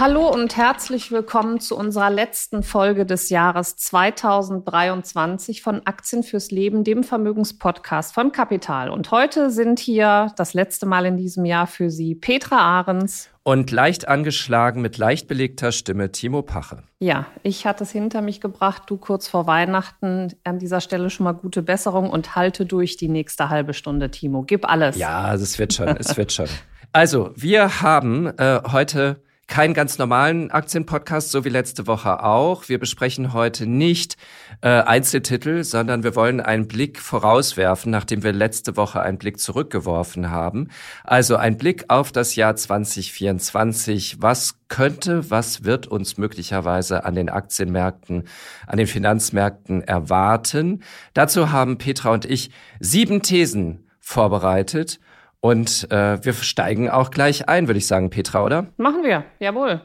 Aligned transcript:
Hallo 0.00 0.32
und 0.32 0.56
herzlich 0.56 1.12
willkommen 1.12 1.60
zu 1.60 1.76
unserer 1.76 2.08
letzten 2.08 2.62
Folge 2.62 3.04
des 3.04 3.28
Jahres 3.28 3.76
2023 3.76 5.60
von 5.60 5.82
Aktien 5.84 6.22
fürs 6.22 6.50
Leben, 6.50 6.84
dem 6.84 7.04
Vermögenspodcast 7.04 8.14
von 8.14 8.32
Kapital. 8.32 8.88
Und 8.88 9.10
heute 9.10 9.50
sind 9.50 9.78
hier 9.78 10.32
das 10.38 10.54
letzte 10.54 10.86
Mal 10.86 11.04
in 11.04 11.18
diesem 11.18 11.44
Jahr 11.44 11.66
für 11.66 11.90
Sie 11.90 12.14
Petra 12.14 12.56
Ahrens. 12.56 13.28
Und 13.42 13.70
leicht 13.72 14.08
angeschlagen 14.08 14.80
mit 14.80 14.96
leicht 14.96 15.28
belegter 15.28 15.70
Stimme 15.70 16.10
Timo 16.10 16.40
Pache. 16.40 16.82
Ja, 16.98 17.26
ich 17.42 17.66
hatte 17.66 17.84
es 17.84 17.90
hinter 17.90 18.22
mich 18.22 18.40
gebracht, 18.40 18.84
du 18.86 18.96
kurz 18.96 19.28
vor 19.28 19.46
Weihnachten. 19.46 20.32
An 20.44 20.58
dieser 20.58 20.80
Stelle 20.80 21.10
schon 21.10 21.24
mal 21.24 21.32
gute 21.32 21.60
Besserung 21.60 22.08
und 22.08 22.36
halte 22.36 22.64
durch 22.64 22.96
die 22.96 23.08
nächste 23.08 23.50
halbe 23.50 23.74
Stunde, 23.74 24.10
Timo. 24.10 24.44
Gib 24.44 24.66
alles. 24.66 24.96
Ja, 24.96 25.34
es 25.34 25.58
wird 25.58 25.74
schon, 25.74 25.88
es 25.88 26.16
wird 26.16 26.32
schon. 26.32 26.48
Also, 26.90 27.32
wir 27.36 27.82
haben 27.82 28.28
äh, 28.38 28.62
heute 28.72 29.20
keinen 29.50 29.74
ganz 29.74 29.98
normalen 29.98 30.52
Aktienpodcast, 30.52 31.30
so 31.32 31.44
wie 31.44 31.48
letzte 31.48 31.88
Woche 31.88 32.22
auch. 32.22 32.68
Wir 32.68 32.78
besprechen 32.78 33.32
heute 33.32 33.66
nicht 33.66 34.16
äh, 34.62 34.68
Einzeltitel, 34.68 35.64
sondern 35.64 36.04
wir 36.04 36.14
wollen 36.14 36.40
einen 36.40 36.68
Blick 36.68 37.00
vorauswerfen, 37.00 37.90
nachdem 37.90 38.22
wir 38.22 38.32
letzte 38.32 38.76
Woche 38.76 39.02
einen 39.02 39.18
Blick 39.18 39.40
zurückgeworfen 39.40 40.30
haben. 40.30 40.68
Also 41.02 41.34
ein 41.34 41.58
Blick 41.58 41.86
auf 41.88 42.12
das 42.12 42.36
Jahr 42.36 42.54
2024. 42.54 44.22
Was 44.22 44.54
könnte, 44.68 45.30
was 45.30 45.64
wird 45.64 45.88
uns 45.88 46.16
möglicherweise 46.16 47.04
an 47.04 47.16
den 47.16 47.28
Aktienmärkten, 47.28 48.28
an 48.68 48.78
den 48.78 48.86
Finanzmärkten 48.86 49.82
erwarten? 49.82 50.84
Dazu 51.12 51.50
haben 51.50 51.76
Petra 51.76 52.12
und 52.12 52.24
ich 52.24 52.52
sieben 52.78 53.20
Thesen 53.20 53.90
vorbereitet 53.98 55.00
und 55.40 55.90
äh, 55.90 56.22
wir 56.24 56.34
steigen 56.34 56.90
auch 56.90 57.10
gleich 57.10 57.48
ein, 57.48 57.66
würde 57.66 57.78
ich 57.78 57.86
sagen, 57.86 58.10
Petra, 58.10 58.44
oder? 58.44 58.66
Machen 58.76 59.02
wir, 59.02 59.24
jawohl. 59.38 59.80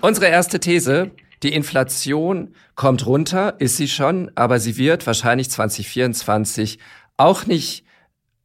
Unsere 0.00 0.26
erste 0.26 0.60
These, 0.60 1.12
die 1.42 1.54
Inflation 1.54 2.54
kommt 2.74 3.06
runter, 3.06 3.54
ist 3.58 3.76
sie 3.76 3.88
schon, 3.88 4.30
aber 4.34 4.58
sie 4.58 4.76
wird 4.76 5.06
wahrscheinlich 5.06 5.50
2024 5.50 6.78
auch 7.16 7.46
nicht 7.46 7.83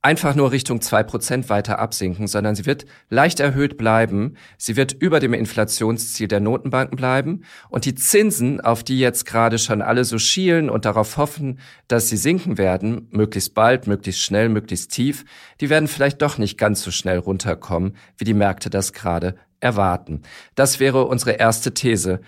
einfach 0.01 0.33
nur 0.33 0.51
Richtung 0.51 0.81
zwei 0.81 1.03
Prozent 1.03 1.49
weiter 1.49 1.79
absinken, 1.79 2.27
sondern 2.27 2.55
sie 2.55 2.65
wird 2.65 2.85
leicht 3.09 3.39
erhöht 3.39 3.77
bleiben. 3.77 4.35
Sie 4.57 4.77
wird 4.77 4.93
über 4.93 5.19
dem 5.19 5.33
Inflationsziel 5.33 6.27
der 6.27 6.39
Notenbanken 6.39 6.95
bleiben. 6.95 7.43
Und 7.69 7.85
die 7.85 7.95
Zinsen, 7.95 8.61
auf 8.61 8.83
die 8.83 8.99
jetzt 8.99 9.25
gerade 9.25 9.57
schon 9.57 9.81
alle 9.81 10.05
so 10.05 10.17
schielen 10.17 10.69
und 10.69 10.85
darauf 10.85 11.17
hoffen, 11.17 11.59
dass 11.87 12.07
sie 12.07 12.17
sinken 12.17 12.57
werden, 12.57 13.07
möglichst 13.11 13.53
bald, 13.53 13.87
möglichst 13.87 14.21
schnell, 14.21 14.47
möglichst 14.47 14.91
tief, 14.91 15.25
die 15.59 15.69
werden 15.69 15.89
vielleicht 15.89 16.21
doch 16.21 16.37
nicht 16.37 16.57
ganz 16.57 16.81
so 16.81 16.91
schnell 16.91 17.17
runterkommen, 17.17 17.95
wie 18.17 18.25
die 18.25 18.33
Märkte 18.33 18.69
das 18.69 18.93
gerade 18.93 19.35
erwarten. 19.59 20.21
Das 20.55 20.79
wäre 20.79 21.05
unsere 21.05 21.31
erste 21.31 21.73
These. 21.73 22.21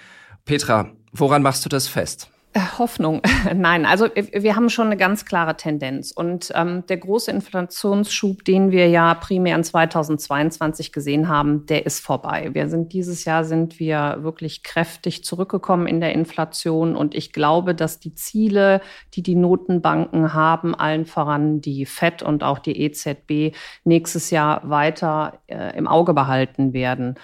Petra, 0.44 0.92
woran 1.14 1.42
machst 1.42 1.64
du 1.64 1.70
das 1.70 1.88
fest? 1.88 2.30
Äh, 2.54 2.60
Hoffnung. 2.78 3.22
Nein, 3.56 3.86
also 3.86 4.10
wir 4.14 4.56
haben 4.58 4.70
schon 4.70 4.88
eine 4.88 4.98
ganz 4.98 5.24
klare 5.24 5.56
Tendenz. 5.56 6.12
Und 6.12 6.52
ähm, 6.54 6.84
der 6.88 6.98
große 6.98 7.32
Inflationsschub, 7.32 8.44
den 8.44 8.72
wir 8.72 8.90
ja 8.90 9.14
primär 9.14 9.56
in 9.56 9.64
2022 9.64 10.92
gesehen 10.92 11.30
haben, 11.30 11.66
der 11.68 11.86
ist 11.86 12.02
vorbei. 12.02 12.50
Wir 12.52 12.68
sind 12.68 12.92
dieses 12.92 13.24
Jahr 13.24 13.46
sind 13.46 13.80
wir 13.80 14.18
wirklich 14.20 14.64
kräftig 14.64 15.24
zurückgekommen 15.24 15.88
in 15.88 16.02
der 16.02 16.12
Inflation. 16.12 16.98
Und 16.98 17.16
ich 17.16 17.32
glaube, 17.32 17.74
dass 17.74 18.02
die 18.02 18.16
Ziele, 18.16 18.82
die 19.14 19.24
die 19.24 19.36
Notenbanken 19.36 20.34
haben, 20.34 20.76
allen 20.76 21.06
voran 21.06 21.62
die 21.62 21.86
FED 21.86 22.22
und 22.22 22.44
auch 22.44 22.60
die 22.60 22.82
EZB, 22.82 23.56
nächstes 23.86 24.30
Jahr 24.30 24.70
weiter 24.70 25.40
äh, 25.48 25.78
im 25.78 25.88
Auge 25.88 26.14
behalten 26.14 26.74
werden. 26.74 27.16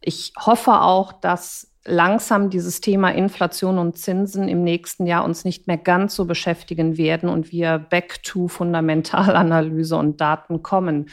Ich 0.00 0.32
hoffe 0.38 0.80
auch, 0.80 1.12
dass 1.12 1.69
langsam 1.84 2.50
dieses 2.50 2.80
Thema 2.80 3.10
Inflation 3.10 3.78
und 3.78 3.96
Zinsen 3.96 4.48
im 4.48 4.62
nächsten 4.62 5.06
Jahr 5.06 5.24
uns 5.24 5.44
nicht 5.44 5.66
mehr 5.66 5.78
ganz 5.78 6.14
so 6.14 6.26
beschäftigen 6.26 6.98
werden 6.98 7.28
und 7.28 7.52
wir 7.52 7.78
back 7.78 8.22
to 8.22 8.48
Fundamentalanalyse 8.48 9.96
und 9.96 10.20
Daten 10.20 10.62
kommen. 10.62 11.08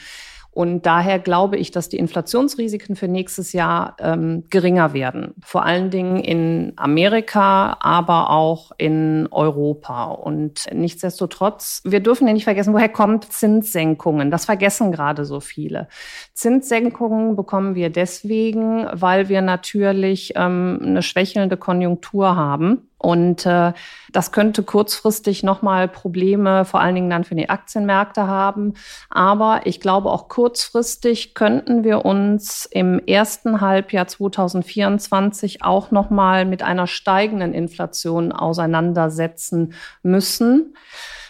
Und 0.50 0.86
daher 0.86 1.20
glaube 1.20 1.56
ich, 1.56 1.70
dass 1.70 1.88
die 1.88 1.98
Inflationsrisiken 1.98 2.96
für 2.96 3.06
nächstes 3.06 3.52
Jahr 3.52 3.96
ähm, 4.00 4.44
geringer 4.50 4.92
werden. 4.92 5.34
Vor 5.40 5.64
allen 5.64 5.90
Dingen 5.90 6.16
in 6.16 6.72
Amerika, 6.76 7.76
aber 7.80 8.30
auch 8.30 8.72
in 8.76 9.28
Europa. 9.30 10.06
Und 10.06 10.66
nichtsdestotrotz, 10.72 11.82
wir 11.84 12.00
dürfen 12.00 12.26
ja 12.26 12.32
nicht 12.32 12.44
vergessen, 12.44 12.74
woher 12.74 12.88
kommt 12.88 13.32
Zinssenkungen? 13.32 14.32
Das 14.32 14.46
vergessen 14.46 14.90
gerade 14.90 15.24
so 15.24 15.38
viele. 15.38 15.86
Zinssenkungen 16.34 17.36
bekommen 17.36 17.76
wir 17.76 17.90
deswegen, 17.90 18.88
weil 18.92 19.28
wir 19.28 19.42
natürlich 19.42 20.32
ähm, 20.34 20.80
eine 20.82 21.02
schwächelnde 21.02 21.56
Konjunktur 21.56 22.34
haben. 22.34 22.87
Und 22.98 23.46
äh, 23.46 23.72
das 24.10 24.32
könnte 24.32 24.64
kurzfristig 24.64 25.44
nochmal 25.44 25.86
Probleme, 25.86 26.64
vor 26.64 26.80
allen 26.80 26.96
Dingen 26.96 27.10
dann 27.10 27.24
für 27.24 27.36
die 27.36 27.48
Aktienmärkte 27.48 28.26
haben. 28.26 28.74
Aber 29.08 29.60
ich 29.64 29.80
glaube, 29.80 30.10
auch 30.10 30.28
kurzfristig 30.28 31.34
könnten 31.34 31.84
wir 31.84 32.04
uns 32.04 32.66
im 32.66 32.98
ersten 33.06 33.60
Halbjahr 33.60 34.08
2024 34.08 35.62
auch 35.62 35.92
nochmal 35.92 36.44
mit 36.44 36.62
einer 36.62 36.88
steigenden 36.88 37.54
Inflation 37.54 38.32
auseinandersetzen 38.32 39.74
müssen 40.02 40.74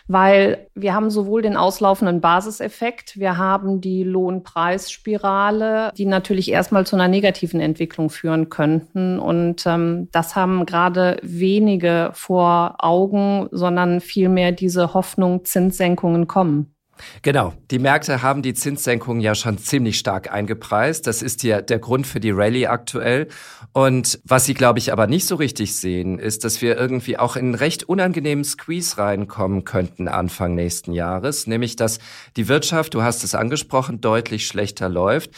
weil 0.09 0.67
wir 0.75 0.95
haben 0.95 1.11
sowohl 1.11 1.43
den 1.43 1.57
auslaufenden 1.57 2.21
Basiseffekt, 2.21 3.19
wir 3.19 3.37
haben 3.37 3.81
die 3.81 4.03
Lohnpreisspirale, 4.03 5.93
die 5.97 6.07
natürlich 6.07 6.51
erstmal 6.51 6.87
zu 6.87 6.97
einer 6.97 7.09
negativen 7.09 7.61
Entwicklung 7.61 8.09
führen 8.11 8.49
könnten. 8.49 9.19
Und 9.19 9.67
ähm, 9.67 10.09
das 10.11 10.35
haben 10.35 10.67
gerade 10.67 11.19
wenige 11.23 12.11
vor 12.15 12.77
Augen, 12.79 13.49
sondern 13.53 14.01
vielmehr 14.01 14.53
diese 14.53 14.95
Hoffnung, 14.95 15.45
Zinssenkungen 15.45 16.27
kommen. 16.27 16.75
Genau, 17.22 17.54
die 17.70 17.78
Märkte 17.78 18.22
haben 18.22 18.42
die 18.42 18.54
Zinssenkungen 18.54 19.20
ja 19.20 19.34
schon 19.34 19.59
ziemlich 19.59 19.98
stark 19.98 20.32
eingepreist. 20.32 21.06
Das 21.06 21.22
ist 21.22 21.42
ja 21.42 21.60
der 21.60 21.78
Grund 21.78 22.06
für 22.06 22.20
die 22.20 22.31
Rallye 22.31 22.66
aktuell. 22.66 23.28
Und 23.72 24.20
was 24.25 24.44
sie, 24.44 24.54
glaube 24.54 24.78
ich, 24.78 24.92
aber 24.92 25.06
nicht 25.06 25.26
so 25.26 25.36
richtig 25.36 25.76
sehen, 25.76 26.19
ist, 26.19 26.44
dass 26.44 26.62
wir 26.62 26.76
irgendwie 26.76 27.19
auch 27.19 27.36
in 27.36 27.47
einen 27.47 27.54
recht 27.54 27.84
unangenehmen 27.84 28.44
Squeeze 28.44 28.98
reinkommen 28.98 29.64
könnten 29.64 30.09
Anfang 30.09 30.54
nächsten 30.54 30.92
Jahres. 30.92 31.47
Nämlich, 31.47 31.76
dass 31.76 31.98
die 32.36 32.48
Wirtschaft, 32.48 32.94
du 32.94 33.03
hast 33.03 33.25
es 33.25 33.34
angesprochen, 33.34 34.00
deutlich 34.00 34.47
schlechter 34.47 34.88
läuft 34.88 35.30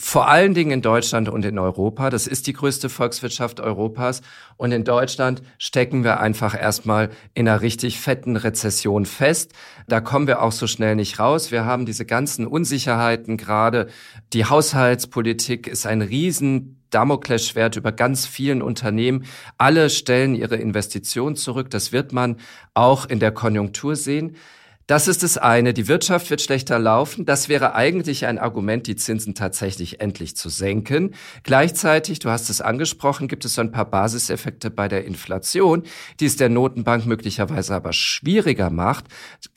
vor 0.00 0.28
allen 0.28 0.54
Dingen 0.54 0.70
in 0.70 0.80
Deutschland 0.80 1.28
und 1.28 1.44
in 1.44 1.58
Europa. 1.58 2.08
Das 2.08 2.28
ist 2.28 2.46
die 2.46 2.52
größte 2.52 2.88
Volkswirtschaft 2.88 3.58
Europas. 3.58 4.22
Und 4.56 4.70
in 4.70 4.84
Deutschland 4.84 5.42
stecken 5.58 6.04
wir 6.04 6.20
einfach 6.20 6.58
erstmal 6.58 7.10
in 7.34 7.48
einer 7.48 7.62
richtig 7.62 7.98
fetten 7.98 8.36
Rezession 8.36 9.06
fest. 9.06 9.52
Da 9.88 10.00
kommen 10.00 10.28
wir 10.28 10.40
auch 10.40 10.52
so 10.52 10.68
schnell 10.68 10.94
nicht 10.94 11.18
raus. 11.18 11.50
Wir 11.50 11.64
haben 11.64 11.84
diese 11.84 12.06
ganzen 12.06 12.46
Unsicherheiten 12.46 13.36
gerade. 13.36 13.88
Die 14.32 14.44
Haushaltspolitik 14.44 15.66
ist 15.66 15.84
ein 15.84 16.00
riesen 16.00 16.80
Damoklesschwert 16.90 17.74
über 17.74 17.90
ganz 17.90 18.24
vielen 18.24 18.62
Unternehmen. 18.62 19.24
Alle 19.58 19.90
stellen 19.90 20.36
ihre 20.36 20.56
Investitionen 20.56 21.34
zurück. 21.34 21.70
Das 21.70 21.90
wird 21.90 22.12
man 22.12 22.36
auch 22.72 23.06
in 23.06 23.18
der 23.18 23.32
Konjunktur 23.32 23.96
sehen. 23.96 24.36
Das 24.88 25.06
ist 25.06 25.22
das 25.22 25.36
eine. 25.36 25.74
Die 25.74 25.86
Wirtschaft 25.86 26.30
wird 26.30 26.40
schlechter 26.40 26.78
laufen. 26.78 27.26
Das 27.26 27.50
wäre 27.50 27.74
eigentlich 27.74 28.24
ein 28.24 28.38
Argument, 28.38 28.86
die 28.86 28.96
Zinsen 28.96 29.34
tatsächlich 29.34 30.00
endlich 30.00 30.34
zu 30.34 30.48
senken. 30.48 31.14
Gleichzeitig, 31.42 32.20
du 32.20 32.30
hast 32.30 32.48
es 32.48 32.62
angesprochen, 32.62 33.28
gibt 33.28 33.44
es 33.44 33.52
so 33.52 33.60
ein 33.60 33.70
paar 33.70 33.84
Basiseffekte 33.84 34.70
bei 34.70 34.88
der 34.88 35.04
Inflation, 35.04 35.82
die 36.20 36.24
es 36.24 36.36
der 36.36 36.48
Notenbank 36.48 37.04
möglicherweise 37.04 37.74
aber 37.74 37.92
schwieriger 37.92 38.70
macht, 38.70 39.04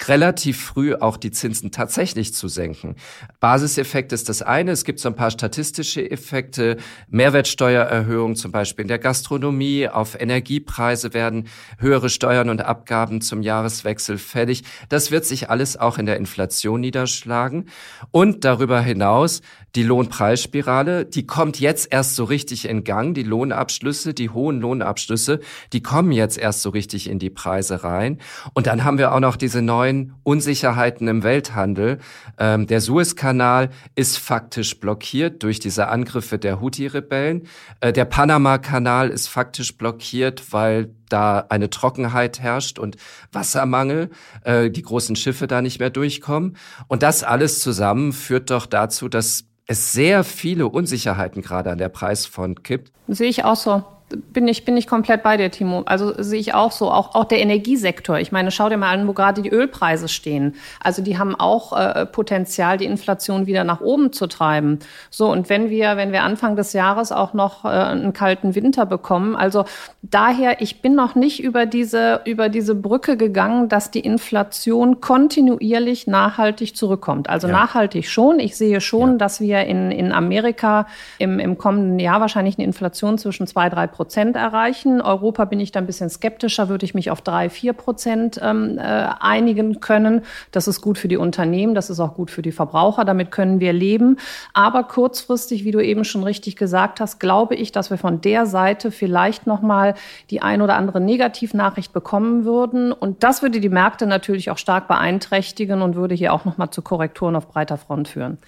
relativ 0.06 0.62
früh 0.62 0.95
auch 0.95 1.16
die 1.16 1.31
Zinsen 1.31 1.72
tatsächlich 1.72 2.33
zu 2.33 2.50
senken. 2.50 2.98
Basiseffekt 3.39 4.12
ist 4.12 4.28
das 4.28 4.42
eine. 4.42 4.72
Es 4.72 4.83
gibt 4.83 5.00
so 5.00 5.07
ein 5.07 5.16
paar 5.16 5.31
statistische 5.31 6.12
Effekte. 6.12 6.75
Mehrwertsteuererhöhung 7.07 8.36
zum 8.36 8.51
Beispiel 8.51 8.83
in 8.83 8.89
der 8.89 9.00
Gastronomie. 9.00 9.88
Auf 9.88 10.19
Energiepreise 10.19 11.13
werden 11.13 11.48
höhere 11.78 12.10
Steuern 12.10 12.50
und 12.50 12.60
Abgaben 12.63 13.22
zum 13.22 13.42
Jahreswechsel 13.42 14.18
fällig. 14.18 14.63
Das 14.89 15.10
wird 15.10 15.20
wird 15.21 15.27
sich 15.27 15.51
alles 15.51 15.77
auch 15.77 16.00
in 16.00 16.07
der 16.07 16.18
Inflation 16.18 16.81
niederschlagen. 16.81 17.68
Und 18.09 18.44
darüber 18.44 18.81
hinaus 18.81 19.41
die 19.75 19.83
Lohnpreisspirale, 19.83 21.06
die 21.06 21.25
kommt 21.25 21.59
jetzt 21.59 21.91
erst 21.91 22.15
so 22.15 22.25
richtig 22.25 22.68
in 22.68 22.83
Gang. 22.83 23.13
Die 23.13 23.23
Lohnabschlüsse, 23.23 24.13
die 24.13 24.29
hohen 24.29 24.59
Lohnabschlüsse, 24.59 25.39
die 25.71 25.81
kommen 25.81 26.12
jetzt 26.12 26.38
erst 26.38 26.62
so 26.62 26.69
richtig 26.69 27.09
in 27.09 27.19
die 27.19 27.29
Preise 27.29 27.83
rein. 27.83 28.19
Und 28.53 28.68
dann 28.68 28.83
haben 28.83 28.97
wir 28.97 29.13
auch 29.13 29.19
noch 29.19 29.38
diese 29.38 29.62
neuen 29.62 30.13
Unsicherheiten 30.23 31.07
im 31.07 31.23
Welthandel. 31.23 32.00
Ähm, 32.38 32.68
der 32.68 32.81
Suezkanal 32.81 33.69
ist 33.95 34.18
faktisch 34.18 34.79
blockiert 34.79 35.44
durch 35.44 35.59
diese 35.59 35.88
Angriffe 35.88 36.38
der 36.38 36.59
Houthi-Rebellen. 36.59 37.47
Äh, 37.79 37.94
der 37.94 38.06
Panama-Kanal 38.06 39.09
ist 39.09 39.27
faktisch 39.27 39.77
blockiert, 39.77 40.51
weil 40.51 40.94
da 41.07 41.45
eine 41.50 41.69
Trockenheit 41.69 42.39
herrscht 42.39 42.79
und 42.79 42.97
Wassermangel, 43.31 44.09
äh, 44.44 44.69
die 44.69 44.81
großen 44.81 45.15
Schiffe 45.15 45.47
da 45.47 45.62
nicht 45.62 45.79
mehr 45.79 45.89
durchkommen. 45.89 46.57
Und 46.88 47.03
das 47.03 47.23
alles 47.23 47.59
zusammen 47.59 48.13
führt 48.13 48.50
doch 48.50 48.65
dazu, 48.65 49.09
dass 49.09 49.45
es 49.68 49.94
sehr 49.94 50.24
viele 50.24 50.68
Unsicherheiten 50.68 51.42
gerade 51.42 51.72
an 51.72 51.78
der 51.78 51.90
Preisfront 51.90 52.63
gibt. 52.63 52.92
Sehe 53.08 53.30
ich 53.30 53.44
auch 53.44 53.56
so 53.56 53.84
bin 54.18 54.48
ich, 54.48 54.66
bin 54.66 54.78
ich 54.78 54.88
komplett 54.88 55.24
bei 55.24 55.38
dir, 55.38 55.52
Timo. 55.52 55.84
Also 55.86 56.13
sehe 56.22 56.40
ich 56.40 56.54
auch 56.54 56.72
so. 56.72 56.92
Auch, 56.92 57.16
auch 57.16 57.25
der 57.25 57.40
Energiesektor. 57.40 58.19
Ich 58.19 58.31
meine, 58.31 58.52
schau 58.52 58.69
dir 58.69 58.78
mal 58.78 58.94
an, 58.94 59.08
wo 59.08 59.13
gerade 59.13 59.42
die 59.42 59.50
Ölpreise 59.50 60.08
stehen. 60.08 60.56
Also 60.84 61.02
die 61.02 61.18
haben 61.18 61.36
auch 61.36 61.78
äh, 61.78 62.06
Potenzial, 62.06 62.78
die 62.78 62.86
Inflation 62.86 63.48
wieder 63.48 63.63
nach 63.63 63.81
oben 63.81 64.13
zu 64.13 64.28
treiben. 64.28 64.80
So, 65.10 65.31
und 65.31 65.50
wenn 65.50 65.69
wir, 65.69 65.98
wenn 65.98 66.12
wir 66.12 66.24
Anfang 66.24 66.56
des 66.56 66.74
Jahres 66.74 67.12
auch 67.12 67.34
noch 67.34 67.66
äh, 67.66 67.69
einen 67.69 68.13
kalten 68.13 68.56
Winter 68.56 68.86
bekommen, 68.86 69.36
also 69.36 69.66
daher, 70.02 70.62
ich 70.62 70.81
bin 70.81 70.96
noch 70.96 71.16
nicht 71.16 71.42
über 71.42 71.66
diese, 71.66 72.22
über 72.25 72.50
diese 72.50 72.75
Brücke 72.75 73.18
gegangen, 73.18 73.69
dass 73.69 73.92
die 73.92 74.02
Inflation 74.02 75.02
kontinuierlich 75.02 76.07
nachhaltig 76.07 76.75
zurückkommt. 76.75 77.30
Also 77.30 77.48
ja. 77.48 77.54
nachhaltig 77.54 78.07
schon. 78.07 78.40
Ich 78.40 78.56
sehe 78.56 78.81
schon, 78.81 79.12
ja. 79.12 79.18
dass 79.18 79.42
wir 79.42 79.66
in, 79.66 79.92
in 79.92 80.12
Amerika 80.12 80.88
im, 81.18 81.40
im 81.40 81.57
kommenden 81.57 82.00
Jahr 82.00 82.22
wahrscheinlich 82.22 82.57
eine 82.57 82.66
Inflation 82.66 83.18
zwischen 83.18 83.48
zwei, 83.48 83.69
drei 83.69 83.88
Prozent 83.88 84.00
Prozent 84.01 84.36
erreichen. 84.36 85.00
Europa 85.00 85.45
bin 85.45 85.59
ich 85.59 85.71
da 85.71 85.80
ein 85.80 85.86
bisschen 85.86 86.09
skeptischer, 86.09 86.69
würde 86.69 86.86
ich 86.86 86.95
mich 86.95 87.12
auf 87.12 87.21
drei, 87.21 87.51
vier 87.51 87.74
Prozent 87.74 88.39
ähm, 88.42 88.80
äh, 88.80 88.81
einigen 88.81 89.80
können. 89.80 90.24
Das 90.50 90.68
ist 90.68 90.81
gut 90.81 90.98
für 90.98 91.07
die 91.07 91.18
Unternehmen, 91.18 91.75
das 91.75 91.92
ist 91.92 92.00
auch 92.00 92.15
gut 92.15 92.31
für 92.31 92.42
die 92.42 92.51
Verbraucher, 92.51 93.06
damit 93.06 93.30
können 93.30 93.59
wir 93.59 93.74
leben. 93.74 94.18
Aber 94.56 94.86
kurzfristig, 94.86 95.65
wie 95.65 95.71
du 95.71 95.80
eben 95.80 96.03
schon 96.03 96.24
richtig 96.24 96.56
gesagt 96.56 97.00
hast, 97.00 97.19
glaube 97.19 97.53
ich, 97.53 97.71
dass 97.71 97.92
wir 97.92 98.00
von 98.00 98.21
der 98.21 98.48
Seite 98.48 98.89
vielleicht 98.89 99.45
nochmal 99.45 99.94
die 100.31 100.42
ein 100.42 100.63
oder 100.63 100.77
andere 100.77 101.00
Negativnachricht 101.00 101.94
bekommen 101.94 102.44
würden. 102.44 102.92
Und 102.92 103.21
das 103.21 103.44
würde 103.44 103.59
die 103.59 103.69
Märkte 103.69 104.07
natürlich 104.07 104.50
auch 104.50 104.57
stark 104.57 104.88
beeinträchtigen 104.88 105.83
und 105.83 105.95
würde 105.95 106.15
hier 106.15 106.33
auch 106.33 106.44
nochmal 106.44 106.71
zu 106.71 106.81
Korrekturen 106.81 107.36
auf 107.36 107.47
breiter 107.47 107.77
Front 107.77 108.07
führen. 108.07 108.39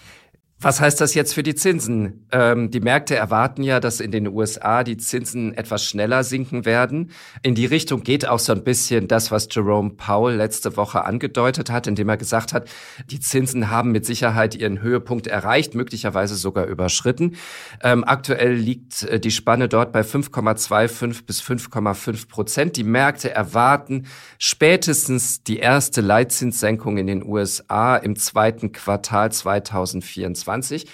Was 0.64 0.80
heißt 0.80 1.02
das 1.02 1.14
jetzt 1.14 1.34
für 1.34 1.44
die 1.44 1.56
Zinsen? 1.56 2.26
Ähm, 2.32 2.72
die 2.72 2.80
Märkte 2.80 3.18
erwarten 3.18 3.64
ja, 3.64 3.82
dass 3.82 4.00
in 4.00 4.12
den 4.12 4.30
USA 4.30 4.86
die 4.86 4.96
Zinsen 4.96 5.54
etwas 5.54 5.84
schneller 5.84 6.24
sinken 6.24 6.64
werden. 6.64 7.12
In 7.42 7.54
die 7.54 7.66
Richtung 7.66 8.04
geht 8.04 8.26
auch 8.26 8.40
so 8.40 8.54
ein 8.54 8.64
bisschen 8.64 9.10
das, 9.10 9.30
was 9.30 9.50
Jerome 9.52 9.90
Powell 9.90 10.38
letzte 10.38 10.78
Woche 10.78 11.04
angedeutet 11.04 11.70
hat, 11.70 11.86
indem 11.86 12.08
er 12.08 12.16
gesagt 12.16 12.54
hat, 12.54 12.70
die 13.12 13.20
Zinsen 13.20 13.70
haben 13.70 13.92
mit 13.92 14.06
Sicherheit 14.06 14.56
ihren 14.56 14.82
Höhepunkt 14.82 15.28
erreicht, 15.28 15.76
möglicherweise 15.76 16.36
sogar 16.36 16.66
überschritten. 16.68 17.36
Ähm, 17.82 18.06
aktuell 18.06 18.54
liegt 18.54 19.04
äh, 19.04 19.20
die 19.20 19.32
Spanne 19.32 19.68
dort 19.68 19.92
bei 19.92 20.00
5,25 20.00 21.26
bis 21.26 21.42
5,5 21.42 22.30
Prozent. 22.30 22.78
Die 22.78 22.86
Märkte 22.86 23.32
erwarten 23.32 24.06
spätestens 24.38 25.44
die 25.44 25.58
erste 25.58 26.00
Leitzinssenkung 26.00 26.98
in 26.98 27.08
den 27.08 27.22
USA 27.22 27.98
im 27.98 28.16
zweiten 28.16 28.72
Quartal 28.72 29.30
2024. 29.30 30.53
2020. 30.62 30.86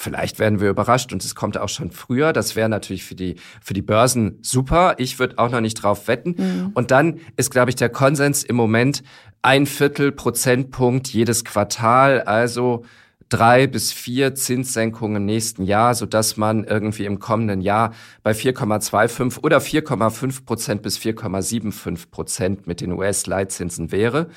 Vielleicht 0.00 0.38
werden 0.38 0.60
wir 0.60 0.70
überrascht 0.70 1.12
und 1.12 1.24
es 1.24 1.34
kommt 1.34 1.58
auch 1.58 1.68
schon 1.68 1.90
früher. 1.90 2.32
Das 2.32 2.54
wäre 2.54 2.68
natürlich 2.68 3.04
für 3.04 3.16
die, 3.16 3.34
für 3.60 3.74
die 3.74 3.82
Börsen 3.82 4.38
super. 4.42 4.94
Ich 4.98 5.18
würde 5.18 5.38
auch 5.38 5.50
noch 5.50 5.60
nicht 5.60 5.74
drauf 5.74 6.06
wetten. 6.06 6.36
Mhm. 6.38 6.70
Und 6.74 6.92
dann 6.92 7.18
ist, 7.36 7.50
glaube 7.50 7.70
ich, 7.70 7.74
der 7.74 7.88
Konsens 7.88 8.44
im 8.44 8.54
Moment 8.54 9.02
ein 9.42 9.66
Viertel 9.66 10.12
Prozentpunkt 10.12 11.08
jedes 11.08 11.44
Quartal. 11.44 12.20
Also 12.20 12.84
drei 13.28 13.66
bis 13.66 13.92
vier 13.92 14.36
Zinssenkungen 14.36 15.16
im 15.16 15.24
nächsten 15.24 15.64
Jahr, 15.64 15.96
so 15.96 16.06
dass 16.06 16.36
man 16.36 16.62
irgendwie 16.62 17.04
im 17.04 17.18
kommenden 17.18 17.60
Jahr 17.60 17.92
bei 18.22 18.30
4,25 18.30 19.42
oder 19.42 19.58
4,5 19.58 20.44
Prozent 20.44 20.82
bis 20.82 20.96
4,75 20.98 22.10
Prozent 22.10 22.66
mit 22.68 22.80
den 22.80 22.92
US-Leitzinsen 22.92 23.90
wäre. 23.90 24.28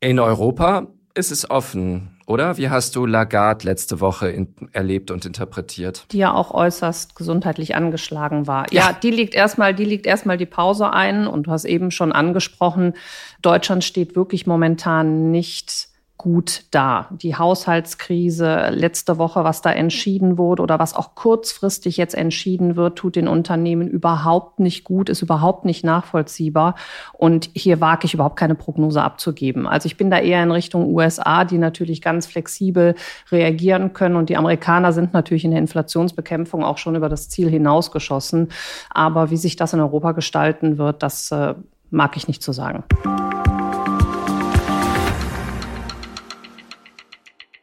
In 0.00 0.18
Europa 0.18 0.88
ist 1.14 1.32
es 1.32 1.48
offen. 1.48 2.15
Oder 2.26 2.56
wie 2.56 2.68
hast 2.68 2.96
du 2.96 3.06
Lagarde 3.06 3.64
letzte 3.64 4.00
Woche 4.00 4.28
in, 4.28 4.48
erlebt 4.72 5.12
und 5.12 5.24
interpretiert? 5.24 6.06
Die 6.10 6.18
ja 6.18 6.34
auch 6.34 6.52
äußerst 6.52 7.14
gesundheitlich 7.14 7.76
angeschlagen 7.76 8.48
war. 8.48 8.66
Ja, 8.72 8.88
ja 8.88 8.92
die 8.92 9.12
liegt 9.12 9.34
erstmal, 9.34 9.74
die 9.74 9.84
liegt 9.84 10.06
erstmal 10.06 10.36
die 10.36 10.46
Pause 10.46 10.92
ein 10.92 11.28
und 11.28 11.46
du 11.46 11.52
hast 11.52 11.64
eben 11.64 11.92
schon 11.92 12.10
angesprochen, 12.10 12.94
Deutschland 13.42 13.84
steht 13.84 14.16
wirklich 14.16 14.44
momentan 14.46 15.30
nicht 15.30 15.88
gut 16.16 16.64
da. 16.70 17.08
Die 17.10 17.36
Haushaltskrise 17.36 18.70
letzte 18.70 19.18
Woche, 19.18 19.44
was 19.44 19.62
da 19.62 19.70
entschieden 19.70 20.38
wurde 20.38 20.62
oder 20.62 20.78
was 20.78 20.94
auch 20.94 21.14
kurzfristig 21.14 21.96
jetzt 21.96 22.14
entschieden 22.14 22.76
wird, 22.76 22.96
tut 22.96 23.16
den 23.16 23.28
Unternehmen 23.28 23.88
überhaupt 23.88 24.58
nicht 24.58 24.84
gut, 24.84 25.08
ist 25.08 25.22
überhaupt 25.22 25.64
nicht 25.64 25.84
nachvollziehbar. 25.84 26.74
Und 27.12 27.50
hier 27.54 27.80
wage 27.80 28.06
ich 28.06 28.14
überhaupt 28.14 28.38
keine 28.38 28.54
Prognose 28.54 29.02
abzugeben. 29.02 29.66
Also 29.66 29.86
ich 29.86 29.96
bin 29.96 30.10
da 30.10 30.18
eher 30.18 30.42
in 30.42 30.50
Richtung 30.50 30.94
USA, 30.94 31.44
die 31.44 31.58
natürlich 31.58 32.00
ganz 32.00 32.26
flexibel 32.26 32.94
reagieren 33.30 33.92
können. 33.92 34.16
Und 34.16 34.28
die 34.28 34.36
Amerikaner 34.36 34.92
sind 34.92 35.12
natürlich 35.12 35.44
in 35.44 35.50
der 35.50 35.60
Inflationsbekämpfung 35.60 36.64
auch 36.64 36.78
schon 36.78 36.96
über 36.96 37.08
das 37.08 37.28
Ziel 37.28 37.50
hinausgeschossen. 37.50 38.48
Aber 38.90 39.30
wie 39.30 39.36
sich 39.36 39.56
das 39.56 39.74
in 39.74 39.80
Europa 39.80 40.12
gestalten 40.12 40.78
wird, 40.78 41.02
das 41.02 41.30
äh, 41.30 41.54
mag 41.90 42.16
ich 42.16 42.26
nicht 42.26 42.42
zu 42.42 42.52
sagen. 42.52 42.84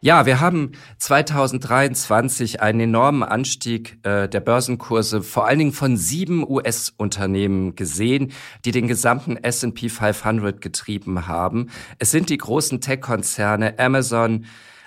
Ja, 0.03 0.25
wir 0.25 0.41
haben 0.41 0.73
2023 0.97 2.61
einen 2.61 2.81
enormen 2.81 3.23
Anstieg 3.23 4.00
äh, 4.03 4.27
der 4.27 4.41
Börsenkurse, 4.41 5.23
vor 5.23 5.47
allen 5.47 5.59
Dingen 5.59 5.71
von 5.71 5.95
sieben 5.95 6.45
US-Unternehmen 6.45 7.75
gesehen, 7.75 8.33
die 8.65 8.71
den 8.71 8.89
gesamten 8.89 9.38
S&P 9.38 9.88
500 9.88 10.59
getrieben 10.59 11.27
haben. 11.27 11.69
Es 12.00 12.11
sind 12.11 12.29
die 12.29 12.38
großen 12.38 12.81
Tech-Konzerne 12.81 13.79
Amazon, 13.79 14.44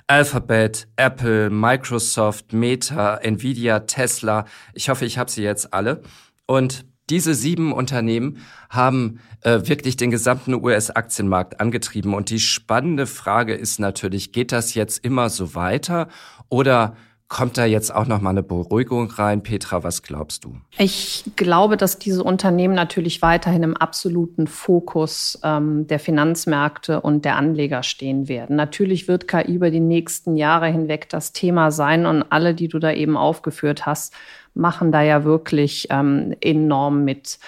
Alphabet, 0.07 0.87
Apple, 0.97 1.49
Microsoft, 1.49 2.53
Meta, 2.53 3.17
Nvidia, 3.17 3.81
Tesla. 3.81 4.45
Ich 4.75 4.91
hoffe, 4.91 5.07
ich 5.07 5.17
habe 5.17 5.31
sie 5.31 5.43
jetzt 5.43 5.73
alle. 5.73 6.03
Und 6.45 6.85
diese 7.11 7.35
sieben 7.35 7.73
Unternehmen 7.73 8.39
haben 8.69 9.21
äh, 9.43 9.61
wirklich 9.65 9.97
den 9.97 10.11
gesamten 10.11 10.55
US-Aktienmarkt 10.55 11.61
angetrieben. 11.61 12.15
Und 12.15 12.31
die 12.31 12.41
spannende 12.41 13.07
Frage 13.07 13.55
ist 13.55 13.79
natürlich, 13.79 14.33
geht 14.33 14.53
das 14.53 14.75
jetzt 14.75 15.05
immer 15.05 15.31
so 15.31 15.55
weiter 15.55 16.09
oder 16.49 16.97
Kommt 17.29 17.59
da 17.59 17.65
jetzt 17.65 17.93
auch 17.93 18.07
noch 18.07 18.21
mal 18.21 18.31
eine 18.31 18.45
Beruhigung 18.45 19.11
rein? 19.11 19.43
Petra, 19.43 19.83
was 19.83 20.05
glaubst 20.05 20.45
du? 20.45 20.59
Ich 20.79 21.25
glaube, 21.35 21.77
dass 21.77 21.99
diese 21.99 22.23
Unternehmen 22.23 22.75
natürlich 22.75 23.21
weiterhin 23.21 23.65
im 23.65 23.77
absoluten 23.77 24.47
Fokus 24.47 25.37
ähm, 25.43 25.89
der 25.89 25.99
Finanzmärkte 25.99 27.01
und 27.01 27.25
der 27.25 27.35
Anleger 27.35 27.83
stehen 27.83 28.29
werden. 28.29 28.55
Natürlich 28.55 29.09
wird 29.09 29.27
KI 29.27 29.55
über 29.55 29.71
die 29.71 29.81
nächsten 29.81 30.37
Jahre 30.37 30.69
hinweg 30.69 31.09
das 31.09 31.33
Thema 31.33 31.73
sein 31.73 32.07
und 32.07 32.23
alle, 32.31 32.55
die 32.55 32.69
du 32.69 32.79
da 32.79 32.93
eben 32.93 33.17
aufgeführt 33.17 33.87
hast, 33.87 34.15
machen 34.57 34.91
da 34.91 35.03
ja 35.03 35.25
wirklich 35.25 35.89
ähm, 35.91 36.35
enorm 36.41 37.05
mit. 37.05 37.39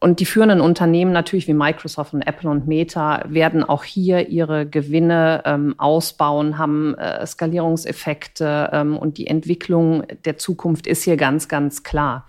Und 0.00 0.20
die 0.20 0.26
führenden 0.26 0.60
Unternehmen 0.60 1.10
natürlich 1.10 1.48
wie 1.48 1.54
Microsoft 1.54 2.14
und 2.14 2.22
Apple 2.22 2.48
und 2.48 2.68
Meta 2.68 3.24
werden 3.26 3.64
auch 3.64 3.82
hier 3.82 4.28
ihre 4.28 4.64
Gewinne 4.64 5.42
ähm, 5.44 5.74
ausbauen, 5.76 6.56
haben 6.56 6.94
äh, 6.94 7.26
Skalierungseffekte 7.26 8.70
ähm, 8.72 8.96
und 8.96 9.18
die 9.18 9.26
Entwicklung 9.26 10.04
der 10.24 10.38
Zukunft 10.38 10.86
ist 10.86 11.02
hier 11.02 11.16
ganz, 11.16 11.48
ganz 11.48 11.82
klar. 11.82 12.26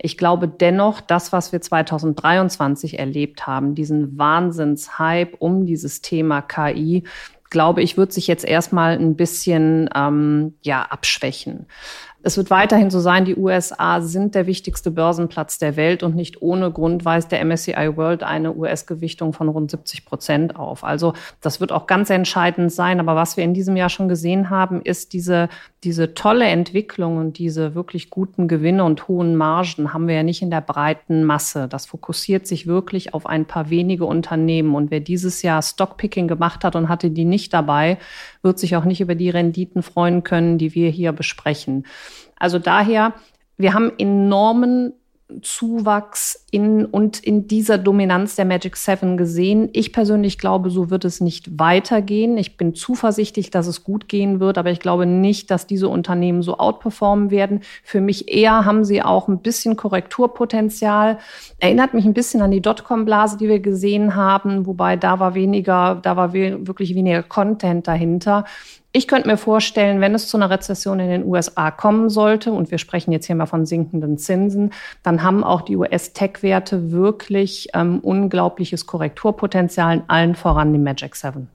Ich 0.00 0.18
glaube 0.18 0.48
dennoch, 0.48 1.00
das, 1.00 1.32
was 1.32 1.52
wir 1.52 1.60
2023 1.60 2.98
erlebt 2.98 3.46
haben, 3.46 3.76
diesen 3.76 4.18
Wahnsinnshype 4.18 5.36
um 5.36 5.64
dieses 5.64 6.02
Thema 6.02 6.42
KI, 6.42 7.04
glaube 7.52 7.82
ich, 7.82 7.96
wird 7.96 8.12
sich 8.12 8.26
jetzt 8.26 8.44
erstmal 8.44 8.98
ein 8.98 9.14
bisschen 9.14 9.88
ähm, 9.94 10.54
ja 10.62 10.82
abschwächen. 10.82 11.66
Es 12.24 12.36
wird 12.36 12.50
weiterhin 12.50 12.90
so 12.90 13.00
sein, 13.00 13.24
die 13.24 13.36
USA 13.36 14.00
sind 14.00 14.34
der 14.34 14.46
wichtigste 14.46 14.90
Börsenplatz 14.90 15.58
der 15.58 15.76
Welt 15.76 16.02
und 16.02 16.14
nicht 16.14 16.40
ohne 16.40 16.70
Grund 16.70 17.04
weist 17.04 17.32
der 17.32 17.44
MSCI 17.44 17.96
World 17.96 18.22
eine 18.22 18.54
US-Gewichtung 18.54 19.32
von 19.32 19.48
rund 19.48 19.70
70 19.70 20.04
Prozent 20.04 20.56
auf. 20.56 20.84
Also 20.84 21.14
das 21.40 21.60
wird 21.60 21.72
auch 21.72 21.88
ganz 21.88 22.10
entscheidend 22.10 22.72
sein. 22.72 23.00
Aber 23.00 23.16
was 23.16 23.36
wir 23.36 23.42
in 23.42 23.54
diesem 23.54 23.76
Jahr 23.76 23.88
schon 23.88 24.08
gesehen 24.08 24.50
haben, 24.50 24.82
ist 24.82 25.12
diese, 25.12 25.48
diese 25.84 26.14
tolle 26.14 26.44
Entwicklung 26.44 27.16
und 27.16 27.38
diese 27.38 27.74
wirklich 27.74 28.08
guten 28.08 28.46
Gewinne 28.46 28.84
und 28.84 29.08
hohen 29.08 29.34
Margen 29.34 29.92
haben 29.92 30.06
wir 30.06 30.14
ja 30.14 30.22
nicht 30.22 30.40
in 30.40 30.50
der 30.50 30.60
breiten 30.60 31.24
Masse. 31.24 31.66
Das 31.66 31.86
fokussiert 31.86 32.46
sich 32.46 32.68
wirklich 32.68 33.14
auf 33.14 33.26
ein 33.26 33.46
paar 33.46 33.68
wenige 33.68 34.04
Unternehmen. 34.04 34.76
Und 34.76 34.92
wer 34.92 35.00
dieses 35.00 35.42
Jahr 35.42 35.60
Stockpicking 35.60 36.28
gemacht 36.28 36.62
hat 36.62 36.76
und 36.76 36.88
hatte 36.88 37.10
die 37.10 37.24
nicht 37.24 37.52
dabei, 37.52 37.98
wird 38.42 38.60
sich 38.60 38.76
auch 38.76 38.84
nicht 38.84 39.00
über 39.00 39.16
die 39.16 39.30
Renditen 39.30 39.82
freuen 39.82 40.22
können, 40.22 40.56
die 40.56 40.74
wir 40.76 40.88
hier 40.88 41.10
besprechen. 41.10 41.84
Also 42.36 42.60
daher, 42.60 43.14
wir 43.56 43.74
haben 43.74 43.90
enormen 43.98 44.92
Zuwachs 45.40 46.44
in 46.50 46.84
und 46.84 47.18
in 47.20 47.46
dieser 47.46 47.78
Dominanz 47.78 48.36
der 48.36 48.44
Magic 48.44 48.76
Seven 48.76 49.16
gesehen. 49.16 49.70
Ich 49.72 49.92
persönlich 49.92 50.38
glaube, 50.38 50.68
so 50.70 50.90
wird 50.90 51.04
es 51.04 51.20
nicht 51.20 51.58
weitergehen. 51.58 52.36
Ich 52.36 52.56
bin 52.56 52.74
zuversichtlich, 52.74 53.50
dass 53.50 53.66
es 53.66 53.84
gut 53.84 54.08
gehen 54.08 54.40
wird, 54.40 54.58
aber 54.58 54.70
ich 54.70 54.80
glaube 54.80 55.06
nicht, 55.06 55.50
dass 55.50 55.66
diese 55.66 55.88
Unternehmen 55.88 56.42
so 56.42 56.58
outperformen 56.58 57.30
werden. 57.30 57.60
Für 57.82 58.00
mich 58.00 58.32
eher 58.32 58.64
haben 58.64 58.84
sie 58.84 59.02
auch 59.02 59.28
ein 59.28 59.38
bisschen 59.38 59.76
Korrekturpotenzial. 59.76 61.18
Erinnert 61.58 61.94
mich 61.94 62.04
ein 62.04 62.14
bisschen 62.14 62.42
an 62.42 62.50
die 62.50 62.60
Dotcom-Blase, 62.60 63.38
die 63.38 63.48
wir 63.48 63.60
gesehen 63.60 64.14
haben, 64.14 64.66
wobei 64.66 64.96
da 64.96 65.20
war 65.20 65.34
weniger, 65.34 65.98
da 66.02 66.16
war 66.16 66.32
wirklich 66.32 66.94
weniger 66.94 67.22
Content 67.22 67.88
dahinter. 67.88 68.44
Ich 68.94 69.08
könnte 69.08 69.26
mir 69.26 69.38
vorstellen, 69.38 70.02
wenn 70.02 70.14
es 70.14 70.28
zu 70.28 70.36
einer 70.36 70.50
Rezession 70.50 71.00
in 71.00 71.08
den 71.08 71.24
USA 71.24 71.70
kommen 71.70 72.10
sollte, 72.10 72.52
und 72.52 72.70
wir 72.70 72.76
sprechen 72.76 73.10
jetzt 73.10 73.26
hier 73.26 73.34
mal 73.34 73.46
von 73.46 73.64
sinkenden 73.64 74.18
Zinsen, 74.18 74.72
dann 75.02 75.22
haben 75.22 75.44
auch 75.44 75.62
die 75.62 75.76
US-Tech-Werte 75.76 76.92
wirklich 76.92 77.68
ähm, 77.72 78.00
unglaubliches 78.00 78.86
Korrekturpotenzial, 78.86 79.96
in 79.96 80.02
allen 80.08 80.34
voran 80.34 80.74
die 80.74 80.78
Magic 80.78 81.16
Seven. 81.16 81.48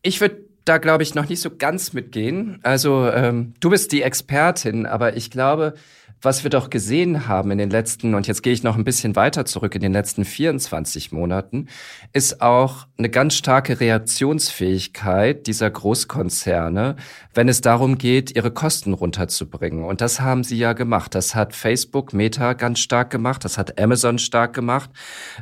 Ich 0.00 0.22
würde 0.22 0.38
da, 0.64 0.78
glaube 0.78 1.02
ich, 1.02 1.14
noch 1.14 1.28
nicht 1.28 1.40
so 1.40 1.50
ganz 1.50 1.92
mitgehen. 1.92 2.60
Also 2.62 3.06
ähm, 3.08 3.54
du 3.60 3.70
bist 3.70 3.92
die 3.92 4.02
Expertin, 4.02 4.86
aber 4.86 5.16
ich 5.16 5.30
glaube, 5.30 5.74
was 6.22 6.42
wir 6.42 6.50
doch 6.50 6.68
gesehen 6.68 7.28
haben 7.28 7.50
in 7.50 7.58
den 7.58 7.70
letzten, 7.70 8.14
und 8.14 8.26
jetzt 8.26 8.42
gehe 8.42 8.52
ich 8.52 8.62
noch 8.62 8.76
ein 8.76 8.84
bisschen 8.84 9.16
weiter 9.16 9.44
zurück, 9.44 9.74
in 9.74 9.80
den 9.80 9.92
letzten 9.92 10.24
24 10.24 11.12
Monaten, 11.12 11.68
ist 12.12 12.42
auch 12.42 12.86
eine 12.98 13.08
ganz 13.08 13.34
starke 13.34 13.80
Reaktionsfähigkeit 13.80 15.46
dieser 15.46 15.70
Großkonzerne, 15.70 16.96
wenn 17.32 17.48
es 17.48 17.60
darum 17.62 17.96
geht, 17.96 18.36
ihre 18.36 18.50
Kosten 18.50 18.92
runterzubringen. 18.92 19.84
Und 19.84 20.00
das 20.00 20.20
haben 20.20 20.44
sie 20.44 20.58
ja 20.58 20.74
gemacht. 20.74 21.14
Das 21.14 21.34
hat 21.34 21.54
Facebook, 21.54 22.12
Meta 22.12 22.52
ganz 22.52 22.80
stark 22.80 23.10
gemacht, 23.10 23.44
das 23.44 23.56
hat 23.56 23.80
Amazon 23.80 24.18
stark 24.18 24.52
gemacht. 24.52 24.90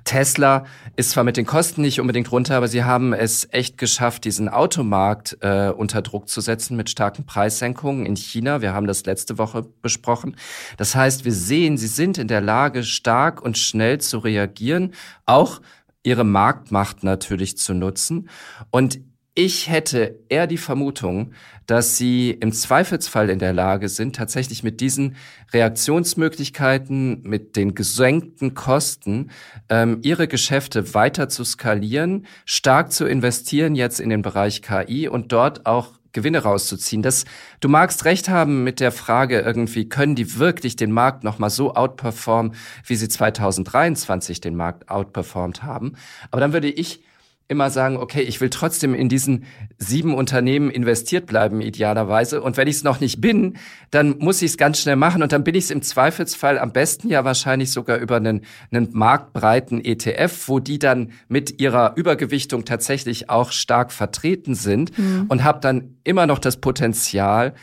Tesla 0.04 0.64
ist 0.96 1.10
zwar 1.10 1.24
mit 1.24 1.36
den 1.36 1.46
Kosten 1.46 1.82
nicht 1.82 2.00
unbedingt 2.00 2.30
runter, 2.30 2.56
aber 2.56 2.68
sie 2.68 2.84
haben 2.84 3.12
es 3.12 3.48
echt 3.50 3.78
geschafft, 3.78 4.24
diesen 4.24 4.48
Automarkt 4.48 5.38
äh, 5.40 5.70
unter 5.70 6.02
Druck 6.02 6.28
zu 6.28 6.40
setzen 6.40 6.76
mit 6.76 6.90
starken 6.90 7.24
Preissenkungen 7.24 8.06
in 8.06 8.16
China. 8.16 8.60
Wir 8.60 8.74
haben 8.74 8.86
das 8.86 9.04
letzte 9.06 9.38
Woche 9.38 9.66
besprochen. 9.82 10.36
Das 10.76 10.94
heißt, 10.94 11.24
wir 11.24 11.32
sehen, 11.32 11.76
sie 11.76 11.86
sind 11.86 12.18
in 12.18 12.28
der 12.28 12.40
Lage, 12.40 12.84
stark 12.84 13.42
und 13.42 13.58
schnell 13.58 14.00
zu 14.00 14.18
reagieren, 14.18 14.94
auch 15.26 15.60
ihre 16.02 16.24
Marktmacht 16.24 17.02
natürlich 17.02 17.56
zu 17.56 17.74
nutzen. 17.74 18.28
Und 18.70 19.00
ich 19.40 19.68
hätte 19.68 20.18
eher 20.28 20.48
die 20.48 20.56
Vermutung, 20.56 21.32
dass 21.66 21.96
sie 21.96 22.32
im 22.32 22.50
Zweifelsfall 22.50 23.30
in 23.30 23.38
der 23.38 23.52
Lage 23.52 23.88
sind, 23.88 24.16
tatsächlich 24.16 24.64
mit 24.64 24.80
diesen 24.80 25.14
Reaktionsmöglichkeiten, 25.52 27.22
mit 27.22 27.54
den 27.54 27.76
gesenkten 27.76 28.54
Kosten, 28.54 29.30
ähm, 29.68 30.00
ihre 30.02 30.26
Geschäfte 30.26 30.92
weiter 30.92 31.28
zu 31.28 31.44
skalieren, 31.44 32.26
stark 32.46 32.90
zu 32.90 33.06
investieren 33.06 33.76
jetzt 33.76 34.00
in 34.00 34.10
den 34.10 34.22
Bereich 34.22 34.60
KI 34.60 35.06
und 35.06 35.30
dort 35.30 35.66
auch 35.66 35.97
Gewinne 36.18 36.42
rauszuziehen. 36.42 37.00
Das, 37.00 37.24
du 37.60 37.68
magst 37.68 38.04
recht 38.04 38.28
haben 38.28 38.64
mit 38.64 38.80
der 38.80 38.90
Frage 38.90 39.40
irgendwie, 39.40 39.88
können 39.88 40.16
die 40.16 40.38
wirklich 40.38 40.74
den 40.74 40.90
Markt 40.90 41.22
nochmal 41.22 41.50
so 41.50 41.74
outperformen, 41.74 42.54
wie 42.84 42.96
sie 42.96 43.08
2023 43.08 44.40
den 44.40 44.56
Markt 44.56 44.90
outperformt 44.90 45.62
haben? 45.62 45.92
Aber 46.32 46.40
dann 46.40 46.52
würde 46.52 46.68
ich 46.68 47.04
immer 47.48 47.70
sagen, 47.70 47.96
okay, 47.96 48.20
ich 48.20 48.42
will 48.42 48.50
trotzdem 48.50 48.94
in 48.94 49.08
diesen 49.08 49.44
sieben 49.78 50.14
Unternehmen 50.14 50.70
investiert 50.70 51.26
bleiben, 51.26 51.62
idealerweise. 51.62 52.42
Und 52.42 52.58
wenn 52.58 52.68
ich 52.68 52.76
es 52.76 52.84
noch 52.84 53.00
nicht 53.00 53.22
bin, 53.22 53.56
dann 53.90 54.18
muss 54.18 54.42
ich 54.42 54.50
es 54.50 54.56
ganz 54.58 54.78
schnell 54.78 54.96
machen. 54.96 55.22
Und 55.22 55.32
dann 55.32 55.44
bin 55.44 55.54
ich 55.54 55.64
es 55.64 55.70
im 55.70 55.80
Zweifelsfall 55.80 56.58
am 56.58 56.72
besten 56.72 57.08
ja 57.08 57.24
wahrscheinlich 57.24 57.72
sogar 57.72 57.96
über 57.98 58.16
einen, 58.16 58.42
einen 58.70 58.90
marktbreiten 58.92 59.82
ETF, 59.82 60.48
wo 60.48 60.58
die 60.58 60.78
dann 60.78 61.12
mit 61.28 61.58
ihrer 61.58 61.96
Übergewichtung 61.96 62.66
tatsächlich 62.66 63.30
auch 63.30 63.50
stark 63.50 63.92
vertreten 63.92 64.54
sind 64.54 64.96
mhm. 64.98 65.24
und 65.28 65.42
habe 65.42 65.60
dann 65.60 65.96
immer 66.04 66.26
noch 66.26 66.38
das 66.38 66.58
Potenzial, 66.58 67.54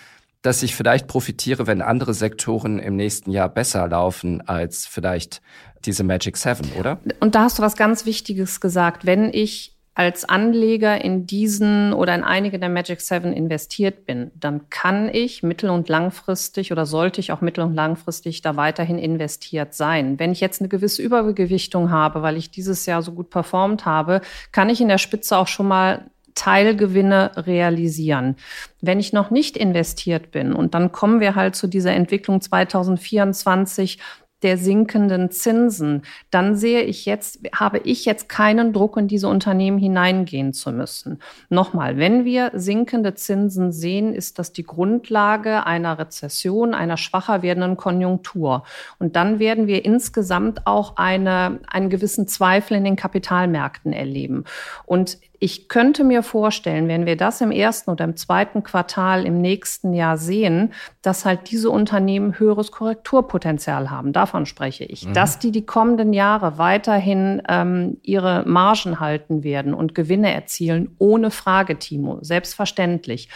dass 0.41 0.63
ich 0.63 0.75
vielleicht 0.75 1.07
profitiere, 1.07 1.67
wenn 1.67 1.81
andere 1.81 2.15
Sektoren 2.15 2.79
im 2.79 2.95
nächsten 2.95 3.29
Jahr 3.31 3.49
besser 3.49 3.87
laufen 3.87 4.41
als 4.47 4.87
vielleicht 4.87 5.41
diese 5.85 6.03
Magic 6.03 6.37
Seven, 6.37 6.71
oder? 6.79 6.99
Und 7.19 7.35
da 7.35 7.43
hast 7.43 7.59
du 7.59 7.63
was 7.63 7.75
ganz 7.75 8.05
Wichtiges 8.05 8.59
gesagt. 8.59 9.05
Wenn 9.05 9.31
ich 9.31 9.74
als 9.95 10.27
Anleger 10.27 11.03
in 11.03 11.25
diesen 11.25 11.93
oder 11.93 12.13
in 12.13 12.25
einige 12.25 12.59
der 12.59 12.67
Magic 12.67 12.99
Seven 12.99 13.31
investiert 13.31 14.05
bin, 14.05 14.29
dann 14.35 14.69
kann 14.69 15.09
ich 15.11 15.41
mittel- 15.41 15.69
und 15.69 15.87
langfristig 15.87 16.73
oder 16.73 16.85
sollte 16.85 17.21
ich 17.21 17.31
auch 17.31 17.39
mittel- 17.39 17.63
und 17.63 17.73
langfristig 17.73 18.41
da 18.41 18.57
weiterhin 18.57 18.99
investiert 18.99 19.73
sein. 19.73 20.19
Wenn 20.19 20.33
ich 20.33 20.41
jetzt 20.41 20.59
eine 20.59 20.67
gewisse 20.67 21.01
Übergewichtung 21.01 21.91
habe, 21.91 22.21
weil 22.21 22.35
ich 22.35 22.51
dieses 22.51 22.85
Jahr 22.85 23.01
so 23.01 23.13
gut 23.13 23.29
performt 23.29 23.85
habe, 23.85 24.19
kann 24.51 24.69
ich 24.69 24.81
in 24.81 24.89
der 24.89 24.97
Spitze 24.97 25.37
auch 25.37 25.47
schon 25.47 25.69
mal 25.69 26.05
Teilgewinne 26.35 27.31
realisieren. 27.37 28.35
Wenn 28.81 28.99
ich 28.99 29.13
noch 29.13 29.31
nicht 29.31 29.55
investiert 29.55 30.31
bin, 30.31 30.51
und 30.51 30.73
dann 30.73 30.91
kommen 30.91 31.21
wir 31.21 31.35
halt 31.35 31.55
zu 31.55 31.67
dieser 31.67 31.93
Entwicklung 31.93 32.41
2024, 32.41 33.99
der 34.43 34.57
sinkenden 34.57 35.31
Zinsen, 35.31 36.03
dann 36.29 36.55
sehe 36.55 36.81
ich 36.81 37.05
jetzt, 37.05 37.39
habe 37.53 37.79
ich 37.79 38.05
jetzt 38.05 38.29
keinen 38.29 38.73
Druck 38.73 38.97
in 38.97 39.07
diese 39.07 39.27
Unternehmen 39.27 39.77
hineingehen 39.77 40.53
zu 40.53 40.71
müssen. 40.71 41.19
Nochmal, 41.49 41.97
wenn 41.97 42.25
wir 42.25 42.51
sinkende 42.53 43.15
Zinsen 43.15 43.71
sehen, 43.71 44.13
ist 44.13 44.37
das 44.37 44.51
die 44.51 44.63
Grundlage 44.63 45.65
einer 45.65 45.97
Rezession, 45.97 46.73
einer 46.73 46.97
schwacher 46.97 47.41
werdenden 47.41 47.77
Konjunktur. 47.77 48.63
Und 48.99 49.15
dann 49.15 49.39
werden 49.39 49.67
wir 49.67 49.85
insgesamt 49.85 50.67
auch 50.67 50.97
eine, 50.97 51.59
einen 51.67 51.89
gewissen 51.89 52.27
Zweifel 52.27 52.77
in 52.77 52.83
den 52.83 52.97
Kapitalmärkten 52.97 53.93
erleben. 53.93 54.43
Und 54.85 55.17
ich 55.39 55.67
könnte 55.67 56.03
mir 56.03 56.23
vorstellen, 56.23 56.87
wenn 56.87 57.05
wir 57.05 57.17
das 57.17 57.41
im 57.41 57.51
ersten 57.51 57.91
oder 57.91 58.05
im 58.05 58.15
zweiten 58.15 58.63
Quartal 58.63 59.25
im 59.25 59.41
nächsten 59.41 59.93
Jahr 59.93 60.17
sehen, 60.17 60.73
dass 61.01 61.25
halt 61.25 61.51
diese 61.51 61.69
Unternehmen 61.69 62.39
höheres 62.39 62.71
Korrekturpotenzial 62.71 63.89
haben. 63.89 64.13
Davon 64.13 64.45
spreche 64.45 64.85
ich. 64.85 65.07
Mhm. 65.07 65.13
Dass 65.13 65.39
die 65.39 65.51
die 65.51 65.65
kommenden 65.65 66.13
Jahre 66.13 66.57
weiterhin 66.57 67.41
ähm, 67.47 67.97
ihre 68.03 68.43
Margen 68.45 68.99
halten 68.99 69.43
werden 69.43 69.73
und 69.73 69.95
Gewinne 69.95 70.33
erzielen, 70.33 70.95
ohne 70.97 71.31
Frage, 71.31 71.77
Timo. 71.77 72.19
Selbstverständlich. 72.21 73.29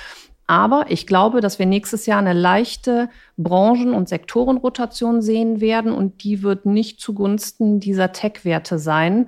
Aber 0.50 0.86
ich 0.90 1.06
glaube, 1.06 1.42
dass 1.42 1.60
wir 1.60 1.68
nächstes 1.68 2.08
Jahr 2.08 2.18
eine 2.18 2.34
leichte 2.34 3.10
Branchen- 3.38 3.94
und 3.94 4.10
Sektorenrotation 4.10 5.22
sehen 5.22 5.62
werden 5.62 5.92
und 5.92 6.24
die 6.24 6.42
wird 6.42 6.66
nicht 6.66 7.00
zugunsten 7.00 7.80
dieser 7.80 8.12
Tech-Werte 8.14 8.80
sein. 8.80 9.28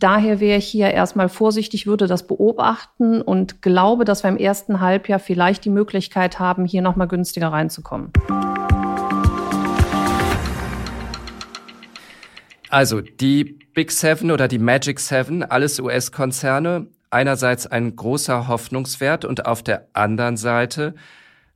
Daher 0.00 0.40
wäre 0.40 0.56
ich 0.56 0.66
hier 0.66 0.90
erstmal 0.90 1.28
vorsichtig, 1.28 1.86
würde 1.86 2.06
das 2.06 2.26
beobachten 2.26 3.20
und 3.20 3.60
glaube, 3.60 4.06
dass 4.06 4.22
wir 4.22 4.30
im 4.30 4.38
ersten 4.38 4.80
Halbjahr 4.80 5.18
vielleicht 5.18 5.66
die 5.66 5.70
Möglichkeit 5.70 6.38
haben, 6.38 6.64
hier 6.64 6.80
nochmal 6.80 7.06
günstiger 7.06 7.48
reinzukommen. 7.48 8.10
Also 12.70 13.02
die 13.02 13.44
Big 13.44 13.92
Seven 13.92 14.30
oder 14.30 14.48
die 14.48 14.58
Magic 14.58 14.98
Seven, 15.00 15.42
alles 15.42 15.78
US-Konzerne, 15.78 16.86
einerseits 17.10 17.66
ein 17.66 17.94
großer 17.94 18.48
Hoffnungswert 18.48 19.26
und 19.26 19.44
auf 19.44 19.62
der 19.62 19.88
anderen 19.92 20.38
Seite 20.38 20.94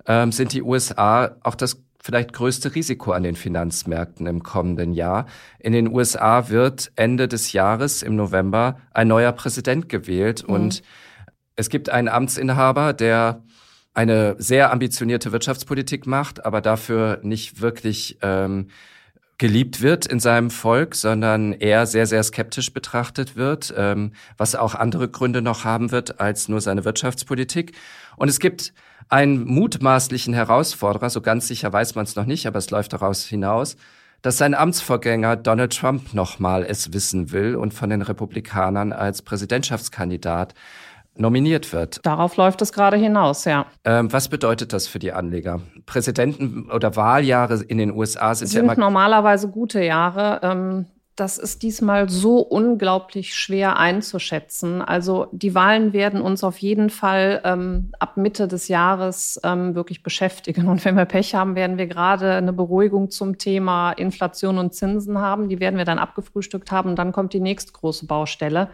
ähm, 0.06 0.32
sind 0.32 0.52
die 0.52 0.62
USA 0.62 1.34
auch 1.42 1.54
das 1.54 1.82
vielleicht 2.04 2.34
größte 2.34 2.74
Risiko 2.74 3.12
an 3.12 3.22
den 3.22 3.34
Finanzmärkten 3.34 4.26
im 4.26 4.42
kommenden 4.42 4.92
Jahr. 4.92 5.24
In 5.58 5.72
den 5.72 5.88
USA 5.88 6.50
wird 6.50 6.92
Ende 6.96 7.28
des 7.28 7.54
Jahres 7.54 8.02
im 8.02 8.14
November 8.14 8.76
ein 8.92 9.08
neuer 9.08 9.32
Präsident 9.32 9.88
gewählt 9.88 10.46
mhm. 10.46 10.54
und 10.54 10.82
es 11.56 11.70
gibt 11.70 11.88
einen 11.88 12.08
Amtsinhaber, 12.08 12.92
der 12.92 13.42
eine 13.94 14.36
sehr 14.38 14.70
ambitionierte 14.70 15.32
Wirtschaftspolitik 15.32 16.06
macht, 16.06 16.44
aber 16.44 16.60
dafür 16.60 17.20
nicht 17.22 17.62
wirklich 17.62 18.18
ähm, 18.20 18.68
geliebt 19.38 19.80
wird 19.80 20.04
in 20.04 20.20
seinem 20.20 20.50
Volk, 20.50 20.94
sondern 20.94 21.52
eher 21.54 21.86
sehr, 21.86 22.06
sehr 22.06 22.22
skeptisch 22.22 22.74
betrachtet 22.74 23.34
wird, 23.34 23.72
ähm, 23.78 24.12
was 24.36 24.54
auch 24.54 24.74
andere 24.74 25.08
Gründe 25.08 25.40
noch 25.40 25.64
haben 25.64 25.90
wird 25.90 26.20
als 26.20 26.48
nur 26.48 26.60
seine 26.60 26.84
Wirtschaftspolitik. 26.84 27.72
Und 28.16 28.28
es 28.28 28.40
gibt 28.40 28.74
einen 29.08 29.44
mutmaßlichen 29.44 30.34
Herausforderer, 30.34 31.10
so 31.10 31.20
ganz 31.20 31.48
sicher 31.48 31.72
weiß 31.72 31.94
man 31.94 32.04
es 32.04 32.16
noch 32.16 32.26
nicht, 32.26 32.46
aber 32.46 32.58
es 32.58 32.70
läuft 32.70 32.92
daraus 32.92 33.24
hinaus, 33.24 33.76
dass 34.22 34.38
sein 34.38 34.54
Amtsvorgänger 34.54 35.36
Donald 35.36 35.76
Trump 35.76 36.14
nochmal 36.14 36.64
es 36.64 36.92
wissen 36.92 37.30
will 37.32 37.56
und 37.56 37.74
von 37.74 37.90
den 37.90 38.02
Republikanern 38.02 38.92
als 38.92 39.22
Präsidentschaftskandidat 39.22 40.54
nominiert 41.16 41.72
wird. 41.72 42.04
Darauf 42.04 42.36
läuft 42.36 42.62
es 42.62 42.72
gerade 42.72 42.96
hinaus, 42.96 43.44
ja. 43.44 43.66
Ähm, 43.84 44.12
was 44.12 44.28
bedeutet 44.28 44.72
das 44.72 44.88
für 44.88 44.98
die 44.98 45.12
Anleger? 45.12 45.60
Präsidenten- 45.86 46.70
oder 46.70 46.96
Wahljahre 46.96 47.62
in 47.62 47.78
den 47.78 47.92
USA 47.92 48.34
sind, 48.34 48.48
sind 48.48 48.66
ja 48.66 48.72
immer 48.72 48.80
normalerweise 48.80 49.48
gute 49.48 49.82
Jahre. 49.82 50.40
Ähm 50.42 50.86
das 51.16 51.38
ist 51.38 51.62
diesmal 51.62 52.08
so 52.08 52.38
unglaublich 52.38 53.34
schwer 53.34 53.78
einzuschätzen. 53.78 54.82
Also 54.82 55.28
die 55.30 55.54
Wahlen 55.54 55.92
werden 55.92 56.20
uns 56.20 56.42
auf 56.42 56.58
jeden 56.58 56.90
Fall 56.90 57.40
ähm, 57.44 57.92
ab 58.00 58.16
Mitte 58.16 58.48
des 58.48 58.66
Jahres 58.66 59.40
ähm, 59.44 59.76
wirklich 59.76 60.02
beschäftigen. 60.02 60.68
Und 60.68 60.84
wenn 60.84 60.96
wir 60.96 61.04
Pech 61.04 61.36
haben, 61.36 61.54
werden 61.54 61.78
wir 61.78 61.86
gerade 61.86 62.32
eine 62.32 62.52
Beruhigung 62.52 63.10
zum 63.10 63.38
Thema 63.38 63.92
Inflation 63.92 64.58
und 64.58 64.74
Zinsen 64.74 65.18
haben. 65.18 65.48
Die 65.48 65.60
werden 65.60 65.76
wir 65.76 65.84
dann 65.84 66.00
abgefrühstückt 66.00 66.72
haben. 66.72 66.90
Und 66.90 66.96
dann 66.96 67.12
kommt 67.12 67.32
die 67.32 67.40
nächste 67.40 67.72
große 67.72 68.06
Baustelle. 68.06 68.70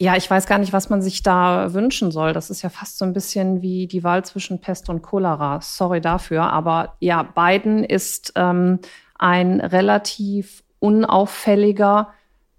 Ja, 0.00 0.16
ich 0.16 0.28
weiß 0.28 0.46
gar 0.46 0.58
nicht, 0.58 0.72
was 0.72 0.90
man 0.90 1.00
sich 1.00 1.22
da 1.22 1.72
wünschen 1.74 2.10
soll. 2.10 2.32
Das 2.32 2.50
ist 2.50 2.62
ja 2.62 2.70
fast 2.70 2.98
so 2.98 3.04
ein 3.04 3.12
bisschen 3.12 3.62
wie 3.62 3.86
die 3.86 4.02
Wahl 4.02 4.24
zwischen 4.24 4.60
Pest 4.60 4.88
und 4.88 5.02
Cholera. 5.02 5.60
Sorry 5.60 6.00
dafür. 6.00 6.42
Aber 6.52 6.96
ja, 6.98 7.22
Biden 7.22 7.84
ist 7.84 8.32
ähm, 8.34 8.80
ein 9.16 9.60
relativ 9.60 10.64
unauffälliger 10.82 12.12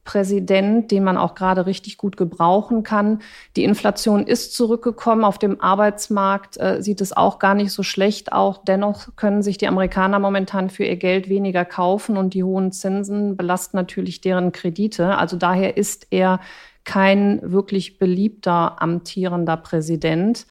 Präsident, 0.03 0.91
den 0.91 1.03
man 1.03 1.17
auch 1.17 1.33
gerade 1.33 1.65
richtig 1.65 1.97
gut 1.97 2.17
gebrauchen 2.17 2.83
kann. 2.83 3.19
Die 3.55 3.63
Inflation 3.63 4.27
ist 4.27 4.53
zurückgekommen. 4.53 5.23
Auf 5.23 5.37
dem 5.37 5.61
Arbeitsmarkt 5.61 6.59
äh, 6.59 6.81
sieht 6.81 6.99
es 6.99 7.15
auch 7.15 7.39
gar 7.39 7.55
nicht 7.55 7.71
so 7.71 7.83
schlecht 7.83 8.33
aus. 8.33 8.61
Dennoch 8.67 9.15
können 9.15 9.41
sich 9.41 9.57
die 9.57 9.67
Amerikaner 9.67 10.19
momentan 10.19 10.69
für 10.69 10.83
ihr 10.83 10.97
Geld 10.97 11.29
weniger 11.29 11.63
kaufen 11.63 12.17
und 12.17 12.33
die 12.33 12.43
hohen 12.43 12.71
Zinsen 12.73 13.37
belasten 13.37 13.77
natürlich 13.77 14.19
deren 14.19 14.51
Kredite. 14.51 15.17
Also 15.17 15.37
daher 15.37 15.77
ist 15.77 16.07
er 16.09 16.41
kein 16.85 17.39
wirklich 17.43 17.97
beliebter 17.97 18.81
amtierender 18.81 19.55
Präsident. 19.57 20.45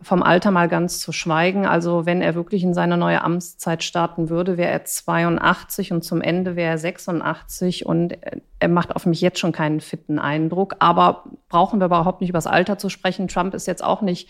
Vom 0.00 0.22
Alter 0.22 0.50
mal 0.50 0.68
ganz 0.68 0.98
zu 0.98 1.12
schweigen. 1.12 1.66
Also 1.66 2.06
wenn 2.06 2.22
er 2.22 2.34
wirklich 2.34 2.62
in 2.62 2.74
seine 2.74 2.96
neue 2.96 3.22
Amtszeit 3.22 3.82
starten 3.82 4.28
würde, 4.28 4.56
wäre 4.56 4.70
er 4.70 4.84
82 4.84 5.92
und 5.92 6.02
zum 6.02 6.22
Ende 6.22 6.56
wäre 6.56 6.70
er 6.70 6.78
86 6.78 7.86
und 7.86 8.16
er 8.58 8.68
macht 8.68 8.96
auf 8.96 9.06
mich 9.06 9.20
jetzt 9.20 9.38
schon 9.38 9.52
keinen 9.52 9.80
fitten 9.80 10.18
Eindruck. 10.18 10.76
Aber 10.78 11.24
brauchen 11.48 11.80
wir 11.80 11.86
überhaupt 11.86 12.20
nicht 12.20 12.30
über 12.30 12.38
das 12.38 12.46
Alter 12.46 12.78
zu 12.78 12.88
sprechen. 12.88 13.28
Trump 13.28 13.54
ist 13.54 13.66
jetzt 13.66 13.84
auch 13.84 14.00
nicht 14.00 14.28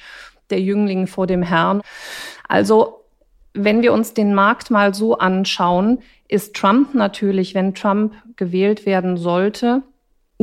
der 0.50 0.60
Jüngling 0.60 1.06
vor 1.06 1.26
dem 1.26 1.42
Herrn. 1.42 1.82
Also 2.48 3.00
wenn 3.54 3.82
wir 3.82 3.92
uns 3.92 4.14
den 4.14 4.34
Markt 4.34 4.70
mal 4.70 4.92
so 4.92 5.18
anschauen, 5.18 6.00
ist 6.26 6.56
Trump 6.56 6.94
natürlich, 6.94 7.54
wenn 7.54 7.74
Trump 7.74 8.14
gewählt 8.36 8.86
werden 8.86 9.16
sollte, 9.16 9.82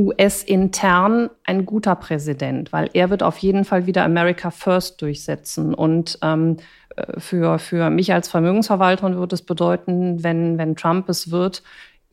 US-intern 0.06 1.30
ein 1.44 1.66
guter 1.66 1.96
Präsident, 1.96 2.72
weil 2.72 2.90
er 2.94 3.10
wird 3.10 3.24
auf 3.24 3.38
jeden 3.40 3.66
Fall 3.66 3.86
wieder 3.86 4.04
America 4.04 4.52
First 4.52 5.02
durchsetzen. 5.02 5.74
Und 5.74 6.20
ähm, 6.22 6.58
äh, 6.96 7.20
für, 7.20 7.60
für 7.60 7.90
mich 7.90 8.14
als 8.14 8.30
Vermögensverwalterin 8.30 9.18
wird 9.18 9.34
es 9.34 9.42
bedeuten, 9.42 10.24
wenn, 10.24 10.58
wenn 10.58 10.76
Trump 10.76 11.10
es 11.10 11.32
wird, 11.32 11.64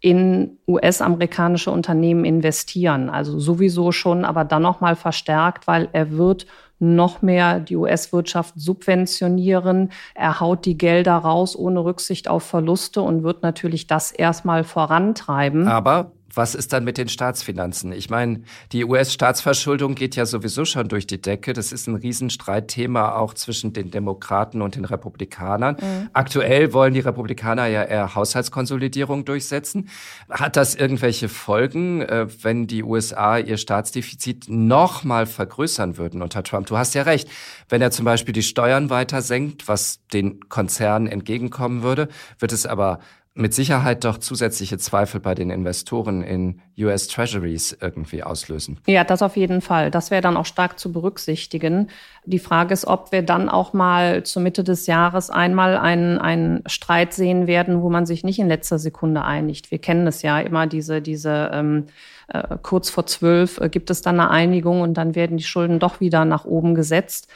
in 0.00 0.58
US-amerikanische 0.68 1.70
Unternehmen 1.70 2.24
investieren. 2.24 3.10
Also 3.10 3.38
sowieso 3.38 3.90
schon, 3.90 4.24
aber 4.24 4.44
dann 4.44 4.62
noch 4.62 4.80
mal 4.80 4.94
verstärkt, 4.94 5.66
weil 5.66 5.88
er 5.92 6.12
wird 6.12 6.46
noch 6.78 7.22
mehr 7.22 7.58
die 7.58 7.76
US-Wirtschaft 7.76 8.54
subventionieren. 8.56 9.90
Er 10.14 10.38
haut 10.38 10.64
die 10.64 10.78
Gelder 10.78 11.16
raus 11.16 11.56
ohne 11.56 11.84
Rücksicht 11.84 12.28
auf 12.28 12.44
Verluste 12.44 13.02
und 13.02 13.24
wird 13.24 13.42
natürlich 13.42 13.88
das 13.88 14.12
erstmal 14.12 14.62
vorantreiben. 14.62 15.66
Aber 15.66 16.12
was 16.34 16.54
ist 16.54 16.72
dann 16.72 16.84
mit 16.84 16.98
den 16.98 17.08
Staatsfinanzen? 17.08 17.92
Ich 17.92 18.10
meine, 18.10 18.42
die 18.72 18.84
US-Staatsverschuldung 18.84 19.94
geht 19.94 20.14
ja 20.14 20.26
sowieso 20.26 20.64
schon 20.64 20.88
durch 20.88 21.06
die 21.06 21.20
Decke. 21.20 21.52
Das 21.52 21.72
ist 21.72 21.86
ein 21.86 21.94
Riesenstreitthema 21.94 23.14
auch 23.14 23.34
zwischen 23.34 23.72
den 23.72 23.90
Demokraten 23.90 24.60
und 24.60 24.76
den 24.76 24.84
Republikanern. 24.84 25.76
Mhm. 25.80 26.10
Aktuell 26.12 26.72
wollen 26.72 26.94
die 26.94 27.00
Republikaner 27.00 27.66
ja 27.66 27.82
eher 27.82 28.14
Haushaltskonsolidierung 28.14 29.24
durchsetzen. 29.24 29.88
Hat 30.28 30.56
das 30.56 30.74
irgendwelche 30.74 31.28
Folgen, 31.28 32.02
äh, 32.02 32.26
wenn 32.42 32.66
die 32.66 32.82
USA 32.82 33.38
ihr 33.38 33.56
Staatsdefizit 33.56 34.46
noch 34.48 35.04
mal 35.04 35.26
vergrößern 35.26 35.96
würden 35.96 36.20
unter 36.20 36.42
Trump? 36.42 36.66
Du 36.66 36.76
hast 36.76 36.94
ja 36.94 37.02
recht. 37.02 37.28
Wenn 37.68 37.80
er 37.80 37.90
zum 37.90 38.04
Beispiel 38.04 38.32
die 38.32 38.42
Steuern 38.42 38.90
weiter 38.90 39.22
senkt, 39.22 39.66
was 39.66 40.00
den 40.12 40.48
Konzernen 40.48 41.06
entgegenkommen 41.06 41.82
würde, 41.82 42.08
wird 42.38 42.52
es 42.52 42.66
aber 42.66 43.00
mit 43.38 43.54
Sicherheit 43.54 44.04
doch 44.04 44.18
zusätzliche 44.18 44.78
Zweifel 44.78 45.20
bei 45.20 45.34
den 45.34 45.50
Investoren 45.50 46.22
in 46.22 46.60
US 46.76 47.06
Treasuries 47.06 47.76
irgendwie 47.80 48.24
auslösen. 48.24 48.80
Ja, 48.88 49.04
das 49.04 49.22
auf 49.22 49.36
jeden 49.36 49.60
Fall. 49.60 49.92
Das 49.92 50.10
wäre 50.10 50.20
dann 50.20 50.36
auch 50.36 50.44
stark 50.44 50.78
zu 50.78 50.92
berücksichtigen. 50.92 51.88
Die 52.24 52.40
Frage 52.40 52.74
ist, 52.74 52.84
ob 52.84 53.12
wir 53.12 53.22
dann 53.22 53.48
auch 53.48 53.72
mal 53.72 54.24
zur 54.24 54.42
Mitte 54.42 54.64
des 54.64 54.88
Jahres 54.88 55.30
einmal 55.30 55.76
einen, 55.76 56.18
einen 56.18 56.64
Streit 56.66 57.14
sehen 57.14 57.46
werden, 57.46 57.80
wo 57.80 57.90
man 57.90 58.06
sich 58.06 58.24
nicht 58.24 58.40
in 58.40 58.48
letzter 58.48 58.80
Sekunde 58.80 59.22
einigt. 59.22 59.70
Wir 59.70 59.78
kennen 59.78 60.08
es 60.08 60.22
ja 60.22 60.40
immer, 60.40 60.66
diese, 60.66 61.00
diese 61.00 61.50
ähm, 61.52 61.86
äh, 62.26 62.56
kurz 62.60 62.90
vor 62.90 63.06
zwölf 63.06 63.60
äh, 63.60 63.68
gibt 63.68 63.90
es 63.90 64.02
dann 64.02 64.18
eine 64.18 64.30
Einigung 64.30 64.80
und 64.80 64.94
dann 64.94 65.14
werden 65.14 65.36
die 65.36 65.44
Schulden 65.44 65.78
doch 65.78 66.00
wieder 66.00 66.24
nach 66.24 66.44
oben 66.44 66.74
gesetzt. 66.74 67.28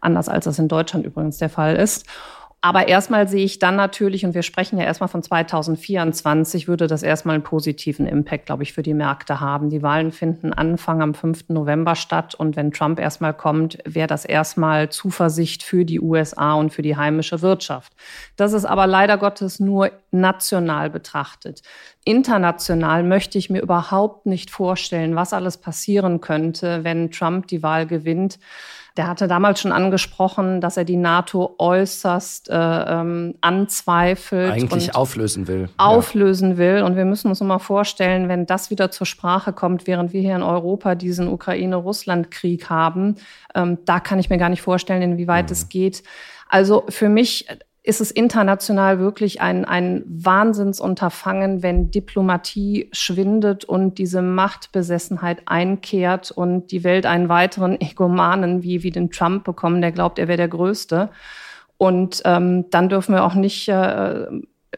Anders 0.00 0.30
als 0.30 0.46
das 0.46 0.58
in 0.58 0.68
Deutschland 0.68 1.04
übrigens 1.04 1.36
der 1.36 1.50
Fall 1.50 1.76
ist. 1.76 2.06
Aber 2.62 2.88
erstmal 2.88 3.26
sehe 3.26 3.44
ich 3.44 3.58
dann 3.58 3.76
natürlich, 3.76 4.26
und 4.26 4.34
wir 4.34 4.42
sprechen 4.42 4.78
ja 4.78 4.84
erstmal 4.84 5.08
von 5.08 5.22
2024, 5.22 6.68
würde 6.68 6.88
das 6.88 7.02
erstmal 7.02 7.36
einen 7.36 7.42
positiven 7.42 8.06
Impact, 8.06 8.44
glaube 8.44 8.64
ich, 8.64 8.74
für 8.74 8.82
die 8.82 8.92
Märkte 8.92 9.40
haben. 9.40 9.70
Die 9.70 9.82
Wahlen 9.82 10.12
finden 10.12 10.52
Anfang 10.52 11.00
am 11.00 11.14
5. 11.14 11.48
November 11.48 11.94
statt. 11.94 12.34
Und 12.34 12.56
wenn 12.56 12.70
Trump 12.70 13.00
erstmal 13.00 13.32
kommt, 13.32 13.78
wäre 13.86 14.08
das 14.08 14.26
erstmal 14.26 14.90
Zuversicht 14.90 15.62
für 15.62 15.86
die 15.86 16.00
USA 16.00 16.52
und 16.52 16.70
für 16.70 16.82
die 16.82 16.96
heimische 16.96 17.40
Wirtschaft. 17.40 17.94
Das 18.36 18.52
ist 18.52 18.66
aber 18.66 18.86
leider 18.86 19.16
Gottes 19.16 19.58
nur 19.58 19.90
national 20.10 20.90
betrachtet. 20.90 21.62
International 22.04 23.04
möchte 23.04 23.38
ich 23.38 23.48
mir 23.48 23.62
überhaupt 23.62 24.26
nicht 24.26 24.50
vorstellen, 24.50 25.16
was 25.16 25.32
alles 25.32 25.56
passieren 25.56 26.20
könnte, 26.20 26.84
wenn 26.84 27.10
Trump 27.10 27.46
die 27.46 27.62
Wahl 27.62 27.86
gewinnt. 27.86 28.38
Der 29.00 29.08
hatte 29.08 29.28
damals 29.28 29.62
schon 29.62 29.72
angesprochen, 29.72 30.60
dass 30.60 30.76
er 30.76 30.84
die 30.84 30.98
NATO 30.98 31.54
äußerst 31.56 32.50
äh, 32.50 32.54
ähm, 32.54 33.34
anzweifelt. 33.40 34.52
Eigentlich 34.52 34.94
auflösen 34.94 35.48
will. 35.48 35.70
Auflösen 35.78 36.50
ja. 36.50 36.56
will. 36.58 36.82
Und 36.82 36.96
wir 36.96 37.06
müssen 37.06 37.28
uns 37.28 37.40
mal 37.40 37.60
vorstellen, 37.60 38.28
wenn 38.28 38.44
das 38.44 38.68
wieder 38.68 38.90
zur 38.90 39.06
Sprache 39.06 39.54
kommt, 39.54 39.86
während 39.86 40.12
wir 40.12 40.20
hier 40.20 40.36
in 40.36 40.42
Europa 40.42 40.96
diesen 40.96 41.28
Ukraine-Russland-Krieg 41.28 42.68
haben, 42.68 43.14
ähm, 43.54 43.78
da 43.86 44.00
kann 44.00 44.18
ich 44.18 44.28
mir 44.28 44.36
gar 44.36 44.50
nicht 44.50 44.60
vorstellen, 44.60 45.00
inwieweit 45.00 45.46
mhm. 45.46 45.52
es 45.52 45.70
geht. 45.70 46.02
Also 46.50 46.84
für 46.90 47.08
mich 47.08 47.46
ist 47.82 48.00
es 48.00 48.10
international 48.10 48.98
wirklich 48.98 49.40
ein, 49.40 49.64
ein 49.64 50.04
Wahnsinnsunterfangen, 50.06 51.62
wenn 51.62 51.90
Diplomatie 51.90 52.90
schwindet 52.92 53.64
und 53.64 53.96
diese 53.96 54.20
Machtbesessenheit 54.20 55.42
einkehrt 55.46 56.30
und 56.30 56.72
die 56.72 56.84
Welt 56.84 57.06
einen 57.06 57.30
weiteren 57.30 57.80
Egomanen 57.80 58.62
wie, 58.62 58.82
wie 58.82 58.90
den 58.90 59.10
Trump 59.10 59.44
bekommen, 59.44 59.80
der 59.80 59.92
glaubt, 59.92 60.18
er 60.18 60.28
wäre 60.28 60.36
der 60.36 60.48
Größte. 60.48 61.10
Und 61.78 62.20
ähm, 62.26 62.68
dann 62.68 62.90
dürfen 62.90 63.14
wir 63.14 63.24
auch 63.24 63.34
nicht 63.34 63.66
äh, 63.68 64.26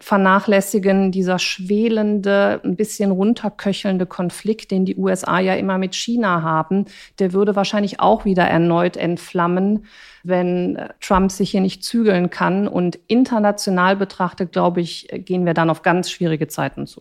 vernachlässigen, 0.01 1.13
dieser 1.13 1.39
schwelende, 1.39 2.61
ein 2.65 2.77
bisschen 2.77 3.11
runterköchelnde 3.11 4.07
Konflikt, 4.07 4.71
den 4.71 4.85
die 4.85 4.97
USA 4.97 5.39
ja 5.39 5.55
immer 5.55 5.79
mit 5.79 5.95
China 5.95 6.43
haben, 6.43 6.87
der 7.19 7.33
würde 7.33 7.57
wahrscheinlich 7.57 8.01
auch 8.01 8.25
wieder 8.25 8.45
erneut 8.45 8.97
entflammen 8.97 9.87
wenn 10.23 10.77
äh, 10.77 10.89
Trump 11.01 11.31
sich 11.31 11.51
hier 11.51 11.61
nicht 11.61 11.85
zügeln 11.85 12.31
kann. 12.31 12.69
Und 12.69 12.99
international 13.07 13.97
betrachtet, 13.97 14.53
glaube 14.53 14.81
ich, 14.81 15.09
gehen 15.13 15.45
wir 15.47 15.55
dann 15.55 15.71
auf 15.71 15.83
ganz 15.83 16.11
schwierige 16.11 16.49
Zeiten 16.49 16.87
zu. 16.87 17.01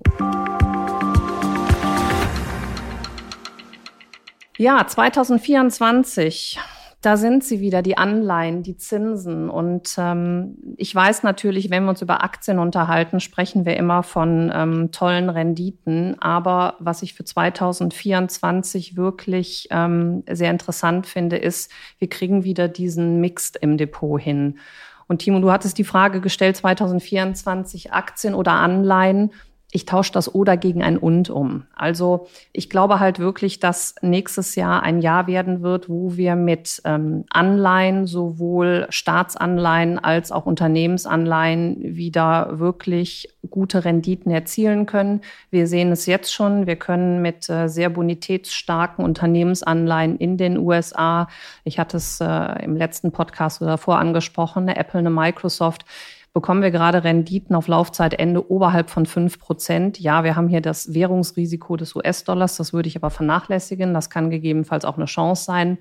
Ja, 4.58 4.86
2024 4.86 6.60
da 7.02 7.18
sind 7.18 7.44
sie 7.44 7.62
wieder, 7.62 7.82
die 7.82 7.98
Anleihen, 7.98 8.62
die 8.62 8.78
Zinsen. 8.78 9.50
Und 9.50 9.96
ähm, 9.98 10.58
ich 10.78 10.94
weiß 10.94 11.24
natürlich, 11.24 11.72
wenn 11.72 11.84
wir 11.84 11.90
uns 11.90 12.04
über 12.04 12.24
Aktien 12.24 12.60
unterhalten, 12.60 13.20
sprechen 13.20 13.66
wir 13.66 13.76
immer 13.76 14.04
von 14.04 14.52
ähm, 14.54 14.92
tollen 14.92 15.32
Renditen. 15.32 16.22
Aber 16.22 16.76
was 16.78 17.02
ich 17.02 17.16
für 17.16 17.24
2024 17.24 18.98
wirklich 18.98 19.68
ähm, 19.72 20.24
sehr 20.30 20.52
interessant 20.52 21.08
finde, 21.08 21.38
ist, 21.38 21.72
wir 21.98 22.08
kriegen 22.08 22.44
wieder 22.44 22.68
diesen 22.68 23.20
Mixed 23.20 23.58
im 23.58 23.78
Depot 23.78 24.22
hin. 24.22 24.60
Und 25.08 25.18
Timo, 25.20 25.40
du 25.40 25.52
hattest 25.52 25.80
die 25.80 25.84
Frage 25.84 26.22
gestellt, 26.22 26.56
2024 26.56 27.94
Aktien 27.94 28.36
oder 28.36 28.54
Anleihen. 28.54 29.32
Ich 29.72 29.86
tausche 29.86 30.12
das 30.12 30.34
oder 30.34 30.58
gegen 30.58 30.84
ein 30.84 30.98
und 30.98 31.30
um. 31.30 31.64
Also 31.76 32.28
ich 32.52 32.70
glaube 32.70 33.00
halt 33.00 33.20
wirklich, 33.20 33.60
dass 33.60 33.96
nächstes 34.02 34.56
Jahr 34.56 34.84
ein 34.84 35.02
Jahr 35.02 35.28
werden 35.28 35.62
wird, 35.62 35.90
wo 35.90 36.18
wir 36.18 36.36
mit 36.36 36.82
ähm, 36.84 37.24
Anleihen, 37.30 38.06
sowohl 38.06 38.88
Staatsanleihen 38.90 39.98
als 39.98 40.32
auch 40.32 40.46
Unternehmensanleihen, 40.46 41.78
wieder 41.96 42.60
wirklich 42.60 43.30
gute 43.50 43.86
Renditen 43.86 44.32
erzielen 44.32 44.86
können. 44.86 45.22
Wir 45.50 45.68
sehen 45.68 45.92
es 45.92 46.06
jetzt 46.06 46.34
schon. 46.34 46.68
Wir 46.68 46.76
können 46.76 47.22
mit 47.22 47.50
äh, 47.50 47.68
sehr 47.68 47.90
bonitätsstarken 47.90 49.04
Unternehmensanleihen 49.04 50.18
in 50.18 50.38
den 50.38 50.58
USA, 50.58 51.28
ich 51.64 51.80
hatte 51.80 51.98
es 51.98 52.20
äh, 52.20 52.64
im 52.64 52.76
letzten 52.76 53.12
Podcast 53.12 53.62
oder 53.62 53.72
davor 53.72 54.00
angesprochen, 54.00 54.64
eine 54.64 54.78
Apple, 54.78 55.00
eine 55.00 55.10
Microsoft, 55.10 55.86
bekommen 56.34 56.62
wir 56.62 56.72
gerade 56.72 57.04
Renditen 57.04 57.56
auf 57.56 57.68
Laufzeitende 57.68 58.50
oberhalb 58.50 58.90
von 58.90 59.06
fünf 59.06 59.40
Prozent. 59.40 60.00
Ja, 60.00 60.24
wir 60.24 60.36
haben 60.36 60.48
hier 60.48 60.62
das 60.62 60.94
Währungsrisiko 60.94 61.76
des 61.76 61.96
US-Dollars, 61.96 62.58
das 62.58 62.74
würde 62.74 62.88
ich 62.88 62.96
aber 62.96 63.10
vernachlässigen. 63.10 63.94
Das 63.94 64.10
kann 64.10 64.30
gegebenenfalls 64.30 64.86
auch 64.86 64.98
eine 64.98 65.06
Chance 65.06 65.44
sein. 65.44 65.78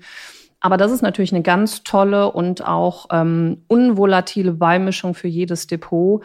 Aber 0.59 0.77
das 0.77 0.91
ist 0.91 1.01
natürlich 1.01 1.33
eine 1.33 1.41
ganz 1.41 1.83
tolle 1.83 2.31
und 2.31 2.67
auch 2.67 3.07
ähm, 3.11 3.63
unvolatile 3.67 4.53
Beimischung 4.53 5.15
für 5.15 5.27
jedes 5.27 5.67
Depot. 5.67 6.23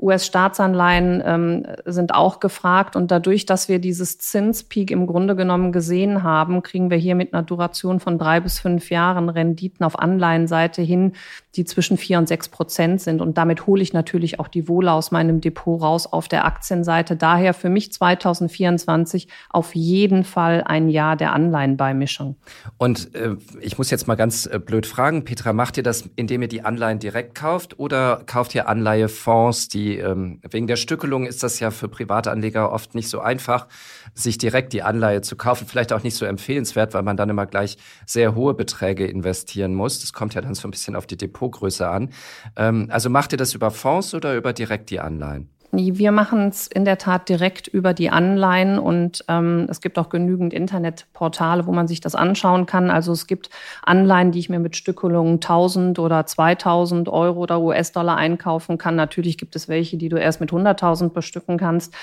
US-Staatsanleihen 0.00 1.22
ähm, 1.24 1.66
sind 1.84 2.14
auch 2.14 2.38
gefragt. 2.38 2.94
Und 2.94 3.10
dadurch, 3.10 3.46
dass 3.46 3.68
wir 3.68 3.80
dieses 3.80 4.18
Zinspeak 4.18 4.90
im 4.90 5.06
Grunde 5.06 5.34
genommen 5.34 5.72
gesehen 5.72 6.22
haben, 6.22 6.62
kriegen 6.62 6.90
wir 6.90 6.96
hier 6.96 7.16
mit 7.16 7.34
einer 7.34 7.42
Duration 7.42 7.98
von 7.98 8.16
drei 8.16 8.40
bis 8.40 8.60
fünf 8.60 8.90
Jahren 8.90 9.28
Renditen 9.28 9.84
auf 9.84 9.98
Anleihenseite 9.98 10.82
hin, 10.82 11.14
die 11.56 11.64
zwischen 11.64 11.96
vier 11.96 12.18
und 12.18 12.28
sechs 12.28 12.48
Prozent 12.48 13.00
sind. 13.00 13.20
Und 13.20 13.38
damit 13.38 13.66
hole 13.66 13.82
ich 13.82 13.92
natürlich 13.92 14.38
auch 14.38 14.46
die 14.46 14.68
Wohle 14.68 14.92
aus 14.92 15.10
meinem 15.10 15.40
Depot 15.40 15.82
raus 15.82 16.06
auf 16.06 16.28
der 16.28 16.44
Aktienseite. 16.44 17.16
Daher 17.16 17.52
für 17.52 17.68
mich 17.68 17.92
2024 17.92 19.26
auf 19.50 19.74
jeden 19.74 20.22
Fall 20.22 20.62
ein 20.64 20.88
Jahr 20.88 21.16
der 21.16 21.32
Anleihenbeimischung. 21.32 22.36
Und 22.76 23.14
äh, 23.16 23.34
ich 23.60 23.78
muss 23.78 23.90
jetzt 23.90 24.06
mal 24.06 24.14
ganz 24.14 24.46
äh, 24.46 24.60
blöd 24.60 24.86
fragen, 24.86 25.24
Petra, 25.24 25.52
macht 25.52 25.76
ihr 25.76 25.82
das, 25.82 26.08
indem 26.14 26.42
ihr 26.42 26.48
die 26.48 26.64
Anleihen 26.64 27.00
direkt 27.00 27.34
kauft 27.34 27.80
oder 27.80 28.22
kauft 28.26 28.54
ihr 28.54 28.68
Anleihefonds, 28.68 29.68
die 29.68 29.87
ähm, 29.96 30.40
wegen 30.48 30.66
der 30.66 30.76
Stückelung 30.76 31.26
ist 31.26 31.42
das 31.42 31.60
ja 31.60 31.70
für 31.70 31.88
Privatanleger 31.88 32.70
oft 32.70 32.94
nicht 32.94 33.08
so 33.08 33.20
einfach, 33.20 33.66
sich 34.14 34.38
direkt 34.38 34.72
die 34.72 34.82
Anleihe 34.82 35.22
zu 35.22 35.36
kaufen. 35.36 35.66
Vielleicht 35.66 35.92
auch 35.92 36.02
nicht 36.02 36.16
so 36.16 36.26
empfehlenswert, 36.26 36.94
weil 36.94 37.02
man 37.02 37.16
dann 37.16 37.30
immer 37.30 37.46
gleich 37.46 37.78
sehr 38.06 38.34
hohe 38.34 38.54
Beträge 38.54 39.06
investieren 39.06 39.74
muss. 39.74 40.00
Das 40.00 40.12
kommt 40.12 40.34
ja 40.34 40.40
dann 40.40 40.54
so 40.54 40.68
ein 40.68 40.70
bisschen 40.70 40.96
auf 40.96 41.06
die 41.06 41.16
Depotgröße 41.16 41.88
an. 41.88 42.10
Ähm, 42.56 42.88
also 42.90 43.08
macht 43.10 43.32
ihr 43.32 43.38
das 43.38 43.54
über 43.54 43.70
Fonds 43.70 44.14
oder 44.14 44.36
über 44.36 44.52
direkt 44.52 44.90
die 44.90 45.00
Anleihen? 45.00 45.48
Wir 45.70 46.12
machen 46.12 46.48
es 46.48 46.66
in 46.66 46.86
der 46.86 46.96
Tat 46.96 47.28
direkt 47.28 47.68
über 47.68 47.92
die 47.92 48.08
Anleihen 48.08 48.78
und 48.78 49.22
ähm, 49.28 49.66
es 49.68 49.82
gibt 49.82 49.98
auch 49.98 50.08
genügend 50.08 50.54
Internetportale, 50.54 51.66
wo 51.66 51.72
man 51.72 51.86
sich 51.86 52.00
das 52.00 52.14
anschauen 52.14 52.64
kann. 52.64 52.90
Also 52.90 53.12
es 53.12 53.26
gibt 53.26 53.50
Anleihen, 53.82 54.32
die 54.32 54.38
ich 54.38 54.48
mir 54.48 54.60
mit 54.60 54.76
Stückelungen 54.76 55.34
1000 55.34 55.98
oder 55.98 56.24
2000 56.24 57.10
Euro 57.10 57.40
oder 57.40 57.60
US-Dollar 57.60 58.16
einkaufen 58.16 58.78
kann. 58.78 58.96
Natürlich 58.96 59.36
gibt 59.36 59.56
es 59.56 59.68
welche, 59.68 59.98
die 59.98 60.08
du 60.08 60.16
erst 60.16 60.40
mit 60.40 60.52
100.000 60.52 61.10
bestücken 61.10 61.58
kannst. 61.58 61.94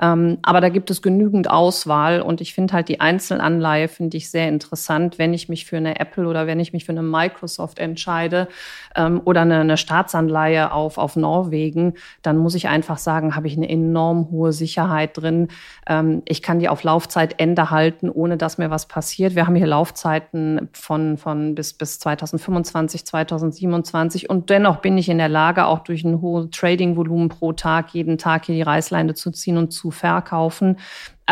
Ähm, 0.00 0.38
aber 0.42 0.60
da 0.60 0.68
gibt 0.68 0.90
es 0.90 1.00
genügend 1.00 1.48
Auswahl 1.48 2.22
und 2.22 2.40
ich 2.40 2.54
finde 2.54 2.74
halt 2.74 2.88
die 2.88 3.00
Einzelanleihe 3.00 3.86
finde 3.86 4.16
ich 4.16 4.32
sehr 4.32 4.48
interessant, 4.48 5.20
wenn 5.20 5.32
ich 5.32 5.48
mich 5.48 5.64
für 5.64 5.76
eine 5.76 6.00
Apple 6.00 6.26
oder 6.26 6.48
wenn 6.48 6.58
ich 6.58 6.72
mich 6.72 6.86
für 6.86 6.92
eine 6.92 7.02
Microsoft 7.02 7.78
entscheide 7.78 8.48
ähm, 8.96 9.20
oder 9.24 9.42
eine, 9.42 9.60
eine 9.60 9.76
Staatsanleihe 9.76 10.72
auf, 10.72 10.98
auf 10.98 11.14
Norwegen, 11.14 11.94
dann 12.22 12.36
muss 12.36 12.56
ich 12.56 12.66
einfach 12.66 12.98
sagen, 12.98 13.11
sagen, 13.12 13.36
habe 13.36 13.46
ich 13.46 13.56
eine 13.56 13.68
enorm 13.68 14.30
hohe 14.30 14.52
Sicherheit 14.52 15.18
drin. 15.18 15.48
Ähm, 15.86 16.22
ich 16.24 16.42
kann 16.42 16.60
die 16.60 16.68
auf 16.68 16.82
Laufzeitende 16.82 17.70
halten, 17.70 18.08
ohne 18.08 18.36
dass 18.38 18.56
mir 18.56 18.70
was 18.70 18.86
passiert. 18.86 19.34
Wir 19.34 19.46
haben 19.46 19.54
hier 19.54 19.66
Laufzeiten 19.66 20.70
von, 20.72 21.18
von 21.18 21.54
bis, 21.54 21.74
bis 21.74 21.98
2025, 21.98 23.04
2027 23.04 24.30
und 24.30 24.48
dennoch 24.48 24.76
bin 24.76 24.96
ich 24.96 25.08
in 25.10 25.18
der 25.18 25.28
Lage, 25.28 25.66
auch 25.66 25.80
durch 25.80 26.04
ein 26.04 26.22
hohes 26.22 26.48
Trading-Volumen 26.50 27.28
pro 27.28 27.52
Tag 27.52 27.92
jeden 27.92 28.16
Tag 28.16 28.46
hier 28.46 28.54
die 28.54 28.62
Reißleine 28.62 29.12
zu 29.14 29.30
ziehen 29.30 29.58
und 29.58 29.72
zu 29.72 29.90
verkaufen. 29.90 30.78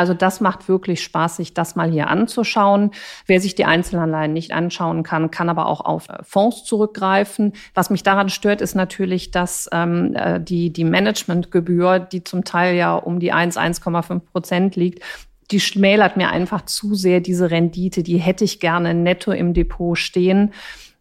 Also 0.01 0.15
das 0.15 0.41
macht 0.41 0.67
wirklich 0.67 1.03
Spaß, 1.03 1.37
sich 1.37 1.53
das 1.53 1.77
mal 1.77 1.91
hier 1.91 2.09
anzuschauen. 2.09 2.93
Wer 3.27 3.39
sich 3.39 3.55
die 3.55 3.67
Einzelanleihen 3.67 4.33
nicht 4.33 4.51
anschauen 4.53 5.03
kann, 5.03 5.31
kann 5.31 5.51
aber 5.51 5.67
auch 5.67 5.83
auf 5.83 6.09
äh, 6.09 6.23
Fonds 6.23 6.65
zurückgreifen. 6.65 7.53
Was 7.75 7.91
mich 7.91 8.03
daran 8.03 8.31
stört, 8.31 8.63
ist 8.63 8.75
natürlich, 8.75 9.31
dass 9.31 9.69
ähm, 9.73 10.15
äh, 10.15 10.41
die, 10.41 10.73
die 10.73 10.85
Managementgebühr, 10.85 11.99
die 11.99 12.25
zum 12.25 12.45
Teil 12.45 12.77
ja 12.77 12.95
um 12.95 13.21
die 13.21 13.31
1, 13.31 13.59
1,5 13.59 14.21
Prozent 14.21 14.75
liegt, 14.75 15.05
die 15.51 15.61
schmälert 15.61 16.17
mir 16.17 16.31
einfach 16.31 16.65
zu 16.65 16.95
sehr 16.95 17.21
diese 17.21 17.51
Rendite. 17.51 18.03
Die 18.03 18.17
hätte 18.17 18.45
ich 18.45 18.59
gerne 18.59 18.95
netto 18.95 19.33
im 19.33 19.53
Depot 19.53 19.99
stehen. 19.99 20.55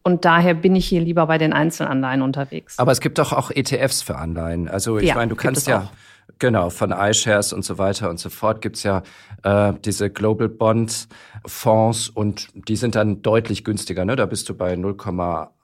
Und 0.04 0.26
daher 0.26 0.56
bin 0.56 0.76
ich 0.76 0.88
hier 0.88 1.00
lieber 1.00 1.28
bei 1.28 1.38
den 1.38 1.54
Einzelanleihen 1.54 2.22
unterwegs. 2.22 2.78
Aber 2.80 2.92
es 2.92 3.00
gibt 3.00 3.18
doch 3.18 3.32
auch 3.32 3.50
ETFs 3.50 4.02
für 4.02 4.18
Anleihen. 4.18 4.68
Also 4.68 4.98
ich 4.98 5.08
ja, 5.08 5.16
meine, 5.16 5.30
du 5.30 5.38
kannst 5.38 5.68
ja 5.68 5.84
auch. 5.84 6.09
Genau, 6.38 6.70
von 6.70 6.92
iShares 6.92 7.54
und 7.54 7.66
so 7.66 7.78
weiter 7.78 8.10
und 8.10 8.20
so 8.20 8.30
fort 8.30 8.62
gibt's 8.62 8.84
ja 8.84 9.02
äh, 9.44 9.74
diese 9.84 10.10
Global 10.10 10.48
Bond 10.48 11.08
Fonds 11.46 12.10
und 12.10 12.50
die 12.54 12.76
sind 12.76 12.96
dann 12.96 13.22
deutlich 13.22 13.64
günstiger. 13.64 14.06
Ne? 14.06 14.16
Da 14.16 14.26
bist 14.26 14.48
du 14.50 14.54
bei 14.54 14.76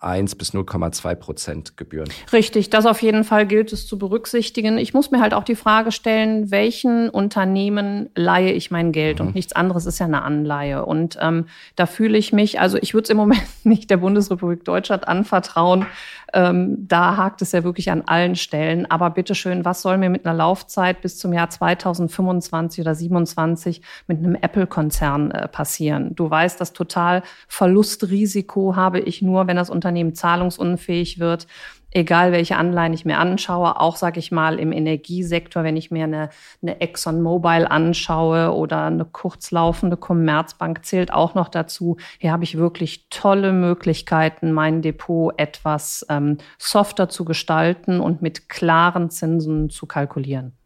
0,1 0.06 0.38
bis 0.38 0.54
0,2 0.54 1.16
Prozent 1.16 1.78
Gebühren. 1.78 2.08
Richtig, 2.32 2.70
das 2.70 2.86
auf 2.86 3.02
jeden 3.02 3.24
Fall 3.24 3.46
gilt 3.46 3.74
es 3.74 3.88
zu 3.88 3.98
berücksichtigen. 3.98 4.78
Ich 4.78 4.94
muss 4.94 5.12
mir 5.12 5.20
halt 5.20 5.34
auch 5.34 5.44
die 5.44 5.56
Frage 5.56 5.92
stellen, 5.92 6.52
welchen 6.52 7.10
Unternehmen 7.10 8.10
leihe 8.16 8.52
ich 8.52 8.72
mein 8.72 8.92
Geld? 8.92 9.20
Mhm. 9.20 9.28
Und 9.28 9.36
nichts 9.36 9.54
anderes 9.54 9.86
ist 9.86 10.00
ja 10.00 10.06
eine 10.06 10.22
Anleihe. 10.22 10.86
Und 10.86 11.18
ähm, 11.22 11.46
da 11.76 11.86
fühle 11.86 12.18
ich 12.18 12.32
mich, 12.32 12.60
also 12.60 12.78
ich 12.78 12.94
würde 12.94 13.06
es 13.06 13.10
im 13.10 13.18
Moment 13.18 13.44
nicht 13.64 13.90
der 13.90 13.98
Bundesrepublik 13.98 14.64
Deutschland 14.64 15.08
anvertrauen. 15.08 15.86
Ähm, 16.34 16.88
da 16.88 17.18
hakt 17.18 17.42
es 17.42 17.52
ja 17.52 17.64
wirklich 17.64 17.92
an 17.92 18.04
allen 18.06 18.36
Stellen. 18.36 18.90
Aber 18.90 19.10
bitteschön, 19.10 19.66
was 19.66 19.82
soll 19.82 19.98
mir 19.98 20.10
mit 20.10 20.26
einer 20.26 20.36
Laufzeit 20.36 21.02
bis 21.02 21.18
zum 21.18 21.34
Jahr 21.34 21.50
2025 21.50 22.82
oder 22.82 22.94
2027 22.94 23.82
mit 24.08 24.20
einem 24.20 24.36
Apple-Konzern 24.36 25.32
äh, 25.32 25.48
passieren? 25.48 26.16
Du 26.16 26.30
weißt, 26.30 26.60
das 26.60 26.74
total 26.74 27.24
Verlustrisiko 27.48 28.76
habe 28.76 29.00
ich 29.00 29.22
nur, 29.22 29.48
wenn 29.48 29.56
das 29.56 29.70
Unternehmen 29.70 29.95
zahlungsunfähig 30.14 31.20
wird 31.20 31.48
egal 31.96 32.32
welche 32.34 32.58
Anleihen 32.58 32.94
ich 32.94 33.06
mir 33.06 33.18
anschaue, 33.18 33.80
auch 33.80 33.96
sage 33.96 34.20
ich 34.20 34.32
mal 34.32 34.60
im 34.60 34.72
Energiesektor, 34.72 35.64
wenn 35.64 35.78
ich 35.78 35.92
mir 35.92 36.04
eine, 36.04 36.30
eine 36.62 36.82
ExxonMobil 36.82 37.66
anschaue 37.66 38.54
oder 38.54 38.84
eine 38.84 39.06
kurzlaufende 39.06 39.96
Commerzbank 39.96 40.86
zählt 40.86 41.14
auch 41.14 41.36
noch 41.36 41.48
dazu. 41.48 41.98
Hier 42.20 42.34
habe 42.34 42.44
ich 42.44 42.58
wirklich 42.58 43.08
tolle 43.10 43.54
Möglichkeiten, 43.54 44.52
mein 44.52 44.82
Depot 44.82 45.34
etwas 45.38 46.06
ähm, 46.10 46.38
softer 46.58 47.08
zu 47.08 47.24
gestalten 47.24 48.02
und 48.02 48.22
mit 48.22 48.50
klaren 48.50 49.10
Zinsen 49.10 49.70
zu 49.70 49.86
kalkulieren. 49.86 50.58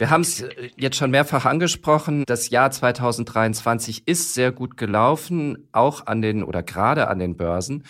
Wir 0.00 0.08
haben 0.08 0.22
es 0.22 0.42
jetzt 0.78 0.96
schon 0.96 1.10
mehrfach 1.10 1.44
angesprochen. 1.44 2.24
Das 2.26 2.48
Jahr 2.48 2.70
2023 2.70 4.04
ist 4.08 4.32
sehr 4.32 4.50
gut 4.50 4.78
gelaufen, 4.78 5.68
auch 5.72 6.06
an 6.06 6.22
den 6.22 6.42
oder 6.42 6.62
gerade 6.62 7.08
an 7.08 7.18
den 7.18 7.36
Börsen. 7.36 7.84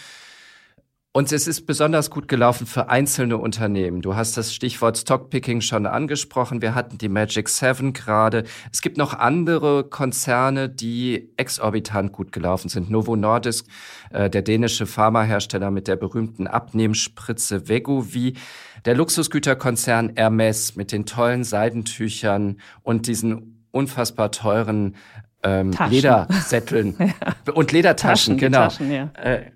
Und 1.13 1.33
es 1.33 1.49
ist 1.49 1.67
besonders 1.67 2.09
gut 2.09 2.29
gelaufen 2.29 2.69
für 2.69 2.89
einzelne 2.89 3.37
Unternehmen. 3.37 4.01
Du 4.01 4.15
hast 4.15 4.37
das 4.37 4.55
Stichwort 4.55 4.97
Stockpicking 4.97 5.61
schon 5.61 5.87
angesprochen. 5.87 6.63
Wir 6.63 6.77
hatten 6.77 6.99
die 6.99 7.09
Magic 7.09 7.49
Seven 7.49 7.93
gerade. 7.93 8.45
Es 8.71 8.81
gibt 8.81 8.97
noch 8.97 9.15
andere 9.15 9.83
Konzerne, 9.83 10.69
die 10.69 11.33
exorbitant 11.37 12.13
gut 12.13 12.31
gelaufen 12.31 12.69
sind. 12.69 12.91
Novo 12.91 13.17
Nordisk, 13.17 13.67
äh, 14.11 14.31
der 14.31 14.43
dänische 14.43 14.87
Pharmahersteller 14.87 15.73
mit 15.73 15.89
der 15.89 15.97
berühmten 15.97 16.47
Abnehmspritze 16.47 17.69
Vegovi, 17.69 18.37
der 18.85 18.95
Luxusgüterkonzern 18.95 20.13
Hermes 20.15 20.77
mit 20.77 20.93
den 20.93 21.07
tollen 21.07 21.43
Seidentüchern 21.43 22.61
und 22.83 23.09
diesen 23.09 23.67
unfassbar 23.73 24.31
teuren 24.31 24.95
ähm, 25.43 25.73
Ledersätteln 25.89 26.95
ja. 26.99 27.53
und 27.53 27.73
Ledertaschen, 27.73 28.35
Taschen, 28.35 28.39
genau. 28.39 28.65
Taschen, 28.65 28.93
ja. 28.93 29.11
äh, 29.21 29.51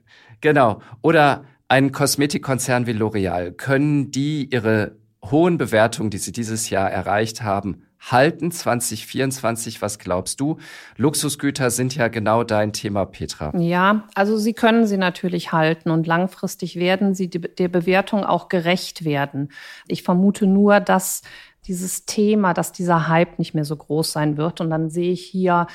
Genau. 0.44 0.82
Oder 1.00 1.46
ein 1.68 1.90
Kosmetikkonzern 1.90 2.86
wie 2.86 2.92
L'Oreal, 2.92 3.50
können 3.50 4.10
die 4.10 4.46
ihre 4.52 4.98
hohen 5.24 5.56
Bewertungen, 5.56 6.10
die 6.10 6.18
sie 6.18 6.32
dieses 6.32 6.68
Jahr 6.68 6.90
erreicht 6.90 7.40
haben, 7.40 7.86
halten 8.10 8.50
2024? 8.50 9.80
Was 9.80 9.98
glaubst 9.98 10.40
du? 10.40 10.58
Luxusgüter 10.98 11.70
sind 11.70 11.96
ja 11.96 12.08
genau 12.08 12.44
dein 12.44 12.74
Thema, 12.74 13.06
Petra. 13.06 13.56
Ja, 13.56 14.06
also 14.14 14.36
sie 14.36 14.52
können 14.52 14.86
sie 14.86 14.98
natürlich 14.98 15.52
halten 15.52 15.88
und 15.88 16.06
langfristig 16.06 16.76
werden 16.76 17.14
sie 17.14 17.30
der 17.30 17.68
Bewertung 17.68 18.22
auch 18.22 18.50
gerecht 18.50 19.06
werden. 19.06 19.48
Ich 19.88 20.02
vermute 20.02 20.46
nur, 20.46 20.78
dass 20.80 21.22
dieses 21.66 22.04
Thema, 22.04 22.52
dass 22.52 22.72
dieser 22.72 23.08
Hype 23.08 23.38
nicht 23.38 23.54
mehr 23.54 23.64
so 23.64 23.76
groß 23.76 24.12
sein 24.12 24.36
wird. 24.36 24.60
Und 24.60 24.70
dann 24.70 24.90
sehe 24.90 25.12
ich 25.12 25.22
hier 25.24 25.66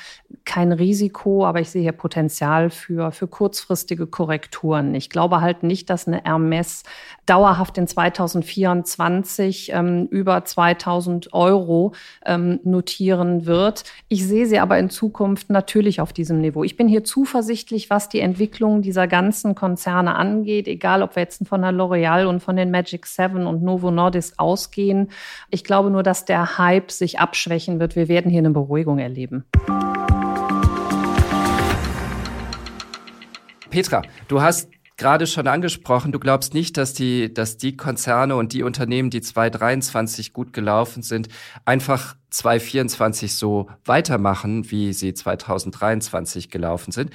kein 0.44 0.72
Risiko, 0.72 1.44
aber 1.46 1.60
ich 1.60 1.70
sehe 1.70 1.82
hier 1.82 1.92
Potenzial 1.92 2.70
für, 2.70 3.10
für 3.10 3.26
kurzfristige 3.26 4.06
Korrekturen. 4.06 4.94
Ich 4.94 5.10
glaube 5.10 5.40
halt 5.40 5.62
nicht, 5.62 5.90
dass 5.90 6.06
eine 6.06 6.22
Hermes 6.24 6.84
dauerhaft 7.26 7.78
in 7.78 7.86
2024 7.86 9.72
ähm, 9.72 10.06
über 10.10 10.44
2000 10.44 11.32
Euro 11.32 11.92
ähm, 12.24 12.60
notieren 12.64 13.46
wird. 13.46 13.84
Ich 14.08 14.26
sehe 14.26 14.46
sie 14.46 14.58
aber 14.58 14.78
in 14.78 14.90
Zukunft 14.90 15.50
natürlich 15.50 16.00
auf 16.00 16.12
diesem 16.12 16.40
Niveau. 16.40 16.62
Ich 16.64 16.76
bin 16.76 16.88
hier 16.88 17.04
zuversichtlich, 17.04 17.90
was 17.90 18.08
die 18.08 18.20
Entwicklung 18.20 18.82
dieser 18.82 19.06
ganzen 19.06 19.54
Konzerne 19.54 20.14
angeht, 20.14 20.68
egal 20.68 21.02
ob 21.02 21.16
wir 21.16 21.22
jetzt 21.22 21.46
von 21.46 21.62
der 21.62 21.72
L'Oreal 21.72 22.26
und 22.26 22.40
von 22.40 22.56
den 22.56 22.70
Magic 22.70 23.06
Seven 23.06 23.46
und 23.46 23.62
Novo 23.62 23.90
Nordisk 23.90 24.34
ausgehen. 24.38 25.10
Ich 25.50 25.64
glaube, 25.64 25.79
glaube 25.80 25.92
nur, 25.92 26.02
dass 26.02 26.26
der 26.26 26.58
Hype 26.58 26.90
sich 26.90 27.20
abschwächen 27.20 27.80
wird. 27.80 27.96
Wir 27.96 28.06
werden 28.06 28.30
hier 28.30 28.40
eine 28.40 28.50
Beruhigung 28.50 28.98
erleben. 28.98 29.46
Petra, 33.70 34.02
du 34.28 34.42
hast 34.42 34.68
gerade 34.98 35.26
schon 35.26 35.46
angesprochen, 35.46 36.12
du 36.12 36.18
glaubst 36.18 36.52
nicht, 36.52 36.76
dass 36.76 36.92
die, 36.92 37.32
dass 37.32 37.56
die 37.56 37.78
Konzerne 37.78 38.36
und 38.36 38.52
die 38.52 38.62
Unternehmen, 38.62 39.08
die 39.08 39.22
2023 39.22 40.34
gut 40.34 40.52
gelaufen 40.52 41.02
sind, 41.02 41.28
einfach 41.64 42.14
2024 42.28 43.34
so 43.34 43.70
weitermachen, 43.86 44.70
wie 44.70 44.92
sie 44.92 45.14
2023 45.14 46.50
gelaufen 46.50 46.92
sind. 46.92 47.10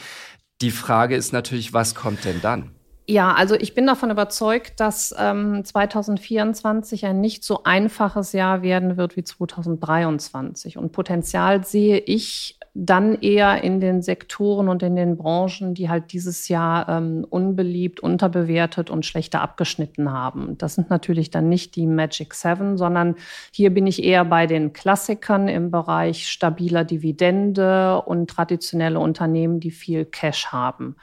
Die 0.61 0.71
Frage 0.71 1.15
ist 1.15 1.33
natürlich, 1.33 1.71
was 1.71 1.93
kommt 1.93 2.25
denn 2.25 2.41
dann? 2.41 2.71
Ja, 3.07 3.33
also 3.33 3.53
ich 3.53 3.75
bin 3.75 3.85
davon 3.85 4.09
überzeugt, 4.09 4.79
dass 4.79 5.13
ähm, 5.17 5.63
2024 5.63 7.05
ein 7.05 7.21
nicht 7.21 7.43
so 7.43 7.63
einfaches 7.63 8.31
Jahr 8.31 8.63
werden 8.63 8.97
wird 8.97 9.15
wie 9.15 9.23
2023. 9.23 10.77
Und 10.77 10.91
Potenzial 10.91 11.63
sehe 11.63 11.99
ich 11.99 12.57
dann 12.73 13.21
eher 13.21 13.63
in 13.63 13.79
den 13.79 14.01
Sektoren 14.01 14.67
und 14.67 14.83
in 14.83 14.97
den 14.97 15.15
Branchen, 15.17 15.75
die 15.75 15.87
halt 15.87 16.11
dieses 16.11 16.49
Jahr 16.49 16.89
ähm, 16.89 17.25
unbeliebt, 17.29 18.01
unterbewertet 18.01 18.89
und 18.89 19.05
schlechter 19.05 19.41
abgeschnitten 19.41 20.11
haben. 20.11 20.57
Das 20.57 20.75
sind 20.75 20.89
natürlich 20.89 21.29
dann 21.29 21.47
nicht 21.47 21.75
die 21.77 21.87
Magic 21.87 22.33
Seven, 22.33 22.75
sondern 22.77 23.15
hier 23.51 23.73
bin 23.73 23.87
ich 23.87 24.03
eher 24.03 24.25
bei 24.25 24.45
den 24.45 24.73
Klassikern 24.73 25.47
im 25.47 25.71
Bereich 25.71 26.27
stabiler 26.27 26.83
Dividende 26.83 28.01
und 28.01 28.29
traditionelle 28.29 28.99
Unternehmen, 28.99 29.61
die 29.61 29.71
viel 29.71 30.03
Cash 30.03 30.47
haben. 30.47 30.97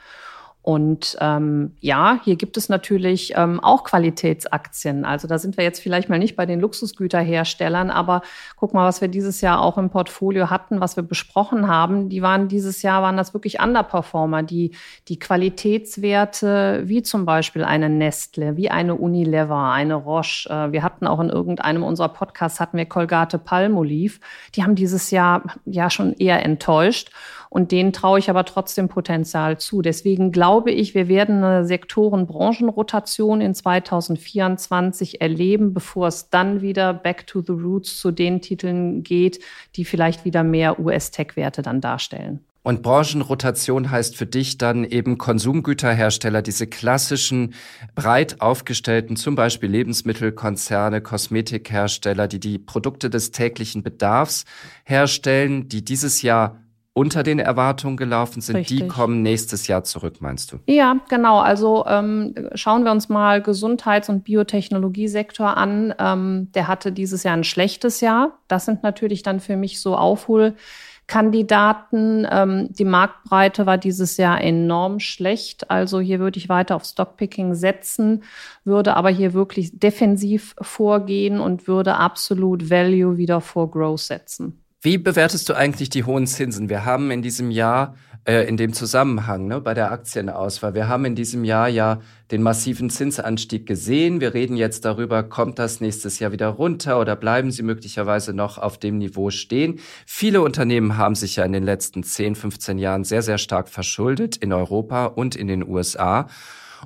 Und 0.63 1.17
ähm, 1.19 1.75
ja, 1.81 2.21
hier 2.23 2.37
gibt 2.37 2.55
es 2.55 2.69
natürlich 2.69 3.33
ähm, 3.35 3.59
auch 3.59 3.83
Qualitätsaktien. 3.83 5.03
Also 5.03 5.27
da 5.27 5.37
sind 5.37 5.57
wir 5.57 5.65
jetzt 5.65 5.81
vielleicht 5.81 6.07
mal 6.07 6.19
nicht 6.19 6.37
bei 6.37 6.45
den 6.45 6.61
Luxusgüterherstellern, 6.61 7.91
aber 7.91 8.21
guck 8.55 8.73
mal, 8.73 8.87
was 8.87 9.01
wir 9.01 9.09
dieses 9.09 9.41
Jahr 9.41 9.61
auch 9.61 9.77
im 9.77 9.89
Portfolio 9.89 10.49
hatten, 10.49 10.79
was 10.79 10.95
wir 10.95 11.03
besprochen 11.03 11.67
haben. 11.67 12.07
Die 12.07 12.21
waren 12.21 12.47
dieses 12.47 12.81
Jahr 12.81 13.01
waren 13.01 13.17
das 13.17 13.33
wirklich 13.33 13.61
Underperformer, 13.61 14.41
die 14.41 14.73
die 15.09 15.19
Qualitätswerte 15.19 16.83
wie 16.85 17.03
zum 17.03 17.25
Beispiel 17.25 17.65
eine 17.65 17.89
Nestle, 17.89 18.55
wie 18.55 18.71
eine 18.71 18.95
Unilever, 18.95 19.69
eine 19.73 19.95
Roche. 19.95 20.49
Äh, 20.49 20.71
wir 20.71 20.81
hatten 20.81 21.07
auch 21.07 21.19
in 21.19 21.29
irgendeinem 21.29 21.83
unserer 21.83 22.07
Podcasts 22.07 22.61
hatten 22.61 22.77
wir 22.77 22.85
Colgate 22.85 23.37
Palmolive. 23.37 24.21
Die 24.55 24.63
haben 24.63 24.75
dieses 24.75 25.11
Jahr 25.11 25.43
ja 25.65 25.89
schon 25.89 26.13
eher 26.13 26.41
enttäuscht. 26.45 27.11
Und 27.53 27.71
denen 27.71 27.93
traue 27.93 28.17
ich 28.17 28.31
aber 28.31 28.45
trotzdem 28.45 28.87
Potenzial 28.87 29.59
zu. 29.59 29.83
Deswegen 29.83 30.31
glaube 30.31 30.52
ich, 30.71 30.93
wir 30.93 31.07
werden 31.07 31.43
eine 31.43 31.65
Sektoren-Branchenrotation 31.65 33.41
in 33.41 33.55
2024 33.55 35.21
erleben, 35.21 35.73
bevor 35.73 36.07
es 36.07 36.29
dann 36.29 36.61
wieder 36.61 36.93
back 36.93 37.27
to 37.27 37.41
the 37.41 37.53
roots 37.53 37.99
zu 37.99 38.11
den 38.11 38.41
Titeln 38.41 39.03
geht, 39.03 39.39
die 39.75 39.85
vielleicht 39.85 40.25
wieder 40.25 40.43
mehr 40.43 40.79
US-Tech-Werte 40.79 41.61
dann 41.61 41.81
darstellen. 41.81 42.41
Und 42.63 42.81
Branchenrotation 42.81 43.91
heißt 43.91 44.15
für 44.15 44.25
dich 44.25 44.57
dann 44.57 44.85
eben 44.85 45.17
Konsumgüterhersteller, 45.17 46.41
diese 46.41 46.65
klassischen, 46.65 47.53
breit 47.93 48.39
aufgestellten, 48.39 49.17
zum 49.17 49.35
Beispiel 49.35 49.69
Lebensmittelkonzerne, 49.69 51.01
Kosmetikhersteller, 51.01 52.29
die 52.29 52.39
die 52.39 52.59
Produkte 52.59 53.09
des 53.09 53.31
täglichen 53.31 53.83
Bedarfs 53.83 54.45
herstellen, 54.85 55.67
die 55.67 55.83
dieses 55.83 56.21
Jahr 56.21 56.62
unter 56.95 57.23
den 57.23 57.39
Erwartungen 57.39 57.97
gelaufen 57.97 58.39
sind, 58.41 58.57
Richtig. 58.57 58.81
die 58.81 58.87
kommen 58.87 59.23
nächstes 59.23 59.65
Jahr 59.67 59.83
zurück, 59.83 60.17
meinst 60.19 60.51
du? 60.51 60.59
Ja, 60.67 60.97
genau. 61.09 61.39
Also 61.39 61.83
ähm, 61.87 62.35
schauen 62.53 62.83
wir 62.83 62.91
uns 62.91 63.09
mal 63.09 63.41
Gesundheits- 63.41 64.09
und 64.09 64.23
Biotechnologiesektor 64.23 65.57
an. 65.57 65.95
Ähm, 65.97 66.49
der 66.53 66.67
hatte 66.67 66.91
dieses 66.91 67.23
Jahr 67.23 67.35
ein 67.35 67.43
schlechtes 67.43 67.99
Jahr. 67.99 68.37
Das 68.47 68.65
sind 68.65 68.83
natürlich 68.83 69.23
dann 69.23 69.39
für 69.39 69.57
mich 69.57 69.81
so 69.81 69.97
Aufholkandidaten. 69.97 72.27
Ähm, 72.29 72.67
die 72.69 72.85
Marktbreite 72.85 73.65
war 73.65 73.79
dieses 73.79 74.17
Jahr 74.17 74.39
enorm 74.39 74.99
schlecht. 74.99 75.71
Also 75.71 75.99
hier 75.99 76.19
würde 76.19 76.37
ich 76.37 76.47
weiter 76.47 76.75
auf 76.75 76.85
Stockpicking 76.85 77.55
setzen, 77.55 78.21
würde 78.65 78.95
aber 78.95 79.09
hier 79.09 79.33
wirklich 79.33 79.79
defensiv 79.79 80.53
vorgehen 80.61 81.39
und 81.39 81.67
würde 81.67 81.95
absolut 81.95 82.69
Value 82.69 83.17
wieder 83.17 83.41
vor 83.41 83.71
Growth 83.71 84.01
setzen. 84.01 84.62
Wie 84.85 84.97
bewertest 84.97 85.47
du 85.47 85.53
eigentlich 85.53 85.89
die 85.89 86.03
hohen 86.03 86.27
Zinsen? 86.27 86.67
Wir 86.67 86.83
haben 86.83 87.09
in 87.09 87.21
diesem 87.21 87.51
Jahr 87.51 87.95
äh, 88.25 88.45
in 88.49 88.57
dem 88.57 88.73
Zusammenhang 88.73 89.47
ne, 89.47 89.61
bei 89.61 89.73
der 89.73 89.93
Aktienauswahl, 89.93 90.73
wir 90.73 90.89
haben 90.89 91.05
in 91.05 91.15
diesem 91.15 91.45
Jahr 91.45 91.69
ja 91.69 92.01
den 92.31 92.43
massiven 92.43 92.89
Zinsanstieg 92.89 93.65
gesehen. 93.65 94.19
Wir 94.19 94.33
reden 94.33 94.57
jetzt 94.57 94.83
darüber, 94.83 95.23
kommt 95.23 95.57
das 95.57 95.79
nächstes 95.79 96.19
Jahr 96.19 96.33
wieder 96.33 96.49
runter 96.49 96.99
oder 96.99 97.15
bleiben 97.15 97.49
sie 97.49 97.63
möglicherweise 97.63 98.33
noch 98.33 98.57
auf 98.57 98.77
dem 98.77 98.97
Niveau 98.97 99.29
stehen? 99.29 99.79
Viele 100.05 100.41
Unternehmen 100.41 100.97
haben 100.97 101.15
sich 101.15 101.37
ja 101.37 101.45
in 101.45 101.53
den 101.53 101.63
letzten 101.63 102.03
10, 102.03 102.35
15 102.35 102.77
Jahren 102.77 103.05
sehr, 103.05 103.21
sehr 103.21 103.37
stark 103.37 103.69
verschuldet 103.69 104.35
in 104.35 104.51
Europa 104.51 105.05
und 105.05 105.37
in 105.37 105.47
den 105.47 105.65
USA. 105.65 106.27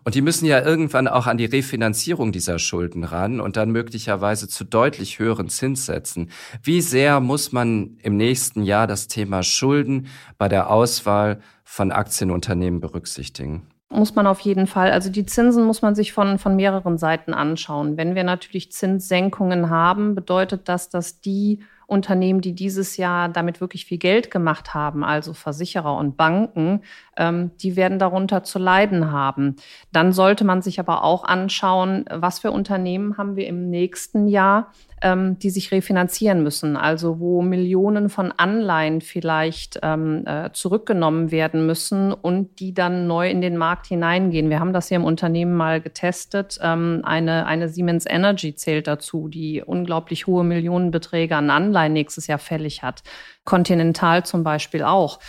Und 0.03 0.15
die 0.15 0.21
müssen 0.21 0.45
ja 0.45 0.61
irgendwann 0.61 1.07
auch 1.07 1.27
an 1.27 1.37
die 1.37 1.45
Refinanzierung 1.45 2.31
dieser 2.31 2.59
Schulden 2.59 3.03
ran 3.03 3.39
und 3.39 3.57
dann 3.57 3.71
möglicherweise 3.71 4.47
zu 4.47 4.63
deutlich 4.63 5.19
höheren 5.19 5.49
Zinssätzen. 5.49 6.29
Wie 6.61 6.81
sehr 6.81 7.19
muss 7.19 7.51
man 7.51 7.97
im 8.01 8.17
nächsten 8.17 8.63
Jahr 8.63 8.87
das 8.87 9.07
Thema 9.07 9.43
Schulden 9.43 10.07
bei 10.37 10.47
der 10.47 10.69
Auswahl 10.69 11.39
von 11.63 11.91
Aktienunternehmen 11.91 12.79
berücksichtigen? 12.79 13.67
Muss 13.89 14.15
man 14.15 14.27
auf 14.27 14.41
jeden 14.41 14.67
Fall. 14.67 14.91
Also 14.91 15.09
die 15.09 15.25
Zinsen 15.25 15.63
muss 15.63 15.81
man 15.81 15.95
sich 15.95 16.11
von, 16.11 16.39
von 16.39 16.57
mehreren 16.57 16.97
Seiten 16.97 17.33
anschauen. 17.33 17.95
Wenn 17.95 18.15
wir 18.15 18.25
natürlich 18.25 18.71
Zinssenkungen 18.71 19.69
haben, 19.69 20.13
bedeutet 20.13 20.67
das, 20.67 20.89
dass 20.89 21.21
die 21.21 21.63
Unternehmen, 21.87 22.41
die 22.41 22.53
dieses 22.53 22.97
Jahr 22.97 23.29
damit 23.29 23.61
wirklich 23.61 23.85
viel 23.85 23.97
Geld 23.97 24.29
gemacht 24.29 24.73
haben, 24.73 25.05
also 25.05 25.33
Versicherer 25.33 25.95
und 25.95 26.17
Banken, 26.17 26.81
ähm, 27.15 27.51
die 27.61 27.77
werden 27.77 27.97
darunter 27.97 28.43
zu 28.43 28.59
leiden 28.59 29.11
haben. 29.11 29.55
Dann 29.93 30.11
sollte 30.11 30.43
man 30.43 30.61
sich 30.61 30.81
aber 30.81 31.05
auch 31.05 31.23
anschauen, 31.23 32.03
was 32.11 32.39
für 32.39 32.51
Unternehmen 32.51 33.17
haben 33.17 33.37
wir 33.37 33.47
im 33.47 33.69
nächsten 33.69 34.27
Jahr, 34.27 34.73
ähm, 35.01 35.39
die 35.39 35.49
sich 35.49 35.71
refinanzieren 35.71 36.43
müssen, 36.43 36.75
also 36.75 37.19
wo 37.19 37.41
Millionen 37.41 38.09
von 38.09 38.33
Anleihen 38.35 38.99
vielleicht 38.99 39.79
ähm, 39.81 40.23
äh, 40.25 40.51
zurückgenommen 40.51 41.31
werden 41.31 41.65
müssen 41.65 42.11
und 42.11 42.59
die 42.59 42.73
dann 42.73 43.07
neu 43.07 43.29
in 43.29 43.39
den 43.39 43.57
Markt 43.57 43.85
hineingehen. 43.85 44.49
Wir 44.49 44.59
haben 44.59 44.73
das 44.73 44.89
hier 44.89 44.97
im 44.97 45.05
Unternehmen 45.05 45.55
mal 45.55 45.79
getestet. 45.79 46.59
Ähm, 46.61 47.01
eine, 47.03 47.45
eine 47.45 47.69
Siemens 47.69 48.05
Energy 48.07 48.55
zählt 48.55 48.87
dazu, 48.87 49.27
die 49.29 49.63
unglaublich 49.63 50.27
hohe 50.27 50.43
Millionenbeträge 50.43 51.35
an 51.35 51.49
Anleihen 51.51 51.76
nächstes 51.85 52.27
Jahr 52.27 52.39
fällig 52.39 52.83
hat. 52.83 53.03
Continental 53.45 54.25
zum 54.25 54.43
Beispiel 54.43 54.83
auch. 54.83 55.19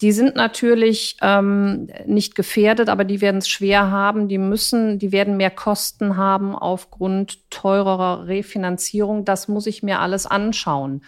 Die 0.00 0.12
sind 0.12 0.34
natürlich 0.34 1.16
ähm, 1.20 1.88
nicht 2.06 2.34
gefährdet, 2.34 2.88
aber 2.88 3.04
die 3.04 3.20
werden 3.20 3.38
es 3.38 3.48
schwer 3.48 3.90
haben. 3.90 4.28
Die 4.28 4.38
müssen, 4.38 4.98
die 4.98 5.12
werden 5.12 5.36
mehr 5.36 5.50
Kosten 5.50 6.16
haben 6.16 6.56
aufgrund 6.56 7.50
teurerer 7.50 8.26
Refinanzierung. 8.26 9.26
Das 9.26 9.46
muss 9.46 9.66
ich 9.66 9.82
mir 9.82 10.00
alles 10.00 10.26
anschauen. 10.26 11.02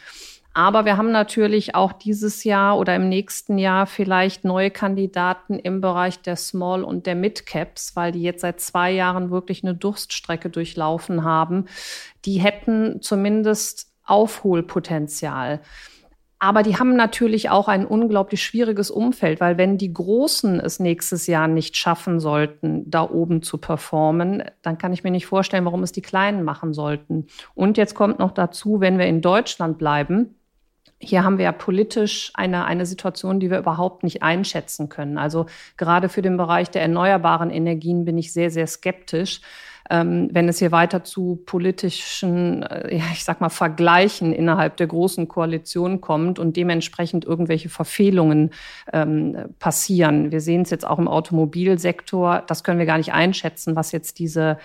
Aber 0.55 0.85
wir 0.85 0.98
haben 0.98 1.11
natürlich 1.11 1.74
auch 1.74 1.94
dieses 1.94 2.44
Jahr 2.44 2.78
oder 2.78 2.94
im 2.94 3.09
nächsten 3.09 3.57
Jahr 3.57 3.87
vielleicht 3.87 4.44
neue 4.44 4.70
Kandidaten 4.70 5.59
im 5.59 5.81
Bereich 5.81 6.20
der 6.20 6.37
Small 6.37 6.85
und 6.85 7.07
der 7.07 7.14
Mid 7.14 7.46
Caps, 7.46 7.96
weil 7.96 8.12
die 8.12 8.20
jetzt 8.20 8.42
seit 8.42 8.61
zwei 8.61 8.90
Jahren 8.90 9.31
wirklich 9.31 9.64
eine 9.64 9.74
Durststrecke 9.74 10.50
durchlaufen 10.50 11.24
haben. 11.24 11.64
Die 12.26 12.38
hätten 12.38 13.00
zumindest 13.00 13.91
Aufholpotenzial. 14.05 15.61
Aber 16.43 16.65
die 16.65 16.77
haben 16.77 16.97
natürlich 16.97 17.51
auch 17.51 17.69
ein 17.69 17.87
unglaublich 17.87 18.43
schwieriges 18.43 18.91
Umfeld, 18.91 19.38
weil 19.38 19.59
wenn 19.59 19.79
die 19.79 19.93
Großen 19.93 20.59
es 20.59 20.81
nächstes 20.81 21.29
Jahr 21.29 21.47
nicht 21.47 21.77
schaffen 21.77 22.19
sollten, 22.19 22.91
da 22.91 23.09
oben 23.09 23.43
zu 23.43 23.59
performen, 23.59 24.43
dann 24.61 24.77
kann 24.77 24.93
ich 24.93 25.05
mir 25.05 25.12
nicht 25.12 25.27
vorstellen, 25.27 25.65
warum 25.65 25.85
es 25.85 25.93
die 25.93 26.03
Kleinen 26.03 26.43
machen 26.43 26.75
sollten. 26.75 27.29
Und 27.55 27.79
jetzt 27.79 27.95
kommt 27.95 28.19
noch 28.19 28.33
dazu, 28.33 28.81
wenn 28.81 28.99
wir 28.99 29.07
in 29.07 29.21
Deutschland 29.21 29.79
bleiben, 29.79 30.35
hier 30.99 31.23
haben 31.23 31.38
wir 31.38 31.45
ja 31.45 31.53
politisch 31.53 32.33
eine, 32.35 32.65
eine 32.65 32.87
Situation, 32.87 33.38
die 33.38 33.51
wir 33.51 33.59
überhaupt 33.59 34.03
nicht 34.03 34.25
einschätzen 34.25 34.88
können. 34.88 35.19
Also 35.19 35.47
gerade 35.77 36.09
für 36.09 36.23
den 36.23 36.37
Bereich 36.37 36.71
der 36.71 36.83
erneuerbaren 36.83 37.51
Energien 37.51 38.05
bin 38.05 38.19
ich 38.19 38.33
sehr, 38.33 38.51
sehr 38.51 38.67
skeptisch 38.67 39.43
wenn 40.00 40.48
es 40.48 40.59
hier 40.59 40.72
weiter 40.72 41.05
zu 41.05 41.42
politischen, 41.44 42.62
äh, 42.62 42.96
ja, 42.96 43.05
ich 43.12 43.24
sag 43.24 43.40
mal, 43.40 43.48
Vergleichen 43.48 44.33
innerhalb 44.33 44.76
der 44.76 44.87
großen 44.87 45.28
Koalition 45.28 46.00
kommt 46.00 46.38
und 46.38 46.57
dementsprechend 46.57 47.24
irgendwelche 47.24 47.68
Verfehlungen 47.68 48.50
ähm, 48.92 49.37
passieren. 49.59 50.33
Wir 50.33 50.40
sehen 50.40 50.62
es 50.62 50.70
jetzt 50.70 50.87
auch 50.87 50.98
im 50.98 51.09
Automobilsektor. 51.09 52.42
Das 52.46 52.64
können 52.64 52.78
wir 52.78 52.87
gar 52.87 52.98
nicht 52.98 53.12
einschätzen, 53.12 53.76
was 53.76 53.92
jetzt 53.92 54.18
diese 54.18 54.59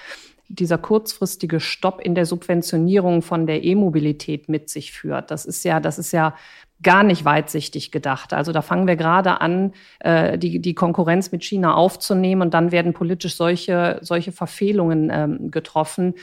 dieser 0.50 0.78
kurzfristige 0.78 1.60
Stopp 1.60 2.00
in 2.00 2.16
der 2.16 2.26
Subventionierung 2.26 3.22
von 3.22 3.48
der 3.48 3.66
E-Mobilität 3.66 4.48
mit 4.48 4.70
sich 4.70 4.94
führt. 4.94 5.30
Das 5.30 5.46
ist 5.46 5.66
ja, 5.66 5.82
das 5.82 6.00
ist 6.00 6.14
ja 6.14 6.36
gar 6.84 7.04
nicht 7.04 7.26
weitsichtig 7.26 7.92
gedacht. 7.92 8.34
Also 8.34 8.52
da 8.52 8.62
fangen 8.62 8.88
wir 8.88 8.96
gerade 8.96 9.42
an, 9.42 9.74
äh, 10.00 10.38
die, 10.38 10.60
die 10.60 10.74
Konkurrenz 10.74 11.32
mit 11.32 11.44
China 11.44 11.74
aufzunehmen 11.74 12.42
und 12.42 12.54
dann 12.54 12.72
werden 12.72 12.94
politisch 12.94 13.36
solche, 13.36 14.00
solche 14.02 14.32
Verfehlungen 14.32 15.10
ähm, 15.12 15.52
getroffen. 15.52 16.14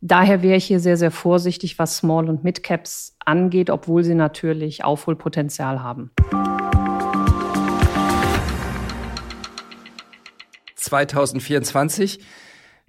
Daher 0.00 0.42
wäre 0.42 0.56
ich 0.56 0.66
hier 0.66 0.78
sehr, 0.78 0.96
sehr 0.96 1.10
vorsichtig, 1.10 1.78
was 1.78 1.96
Small- 1.96 2.28
und 2.28 2.44
Mid-Caps 2.44 3.16
angeht, 3.24 3.70
obwohl 3.70 4.04
sie 4.04 4.14
natürlich 4.14 4.84
Aufholpotenzial 4.84 5.82
haben. 5.82 6.10
2024 10.76 12.20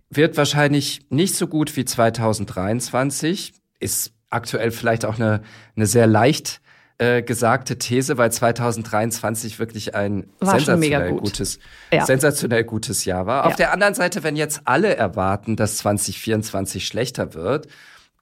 wird 0.10 0.38
wahrscheinlich 0.38 1.02
nicht 1.10 1.36
so 1.36 1.48
gut 1.48 1.76
wie 1.76 1.86
2023. 1.86 3.54
Ist 3.80 4.14
aktuell 4.30 4.72
vielleicht 4.72 5.06
auch 5.06 5.16
eine, 5.16 5.42
eine 5.76 5.86
sehr 5.86 6.08
leicht 6.08 6.62
äh, 6.98 7.22
gesagte 7.22 7.78
These, 7.78 8.18
weil 8.18 8.32
2023 8.32 9.60
wirklich 9.60 9.96
ein 9.96 10.28
war 10.40 10.60
sensationell 10.60 11.12
gut. 11.12 11.24
gutes, 11.24 11.60
ja. 11.92 12.06
sensationell 12.06 12.64
gutes 12.64 13.06
Jahr 13.06 13.26
war. 13.26 13.44
Ja. 13.44 13.50
Auf 13.50 13.56
der 13.56 13.72
anderen 13.72 13.94
Seite, 13.94 14.24
wenn 14.24 14.36
jetzt 14.36 14.62
alle 14.66 14.96
erwarten, 14.96 15.56
dass 15.56 15.78
2024 15.78 16.88
schlechter 16.88 17.34
wird, 17.34 17.68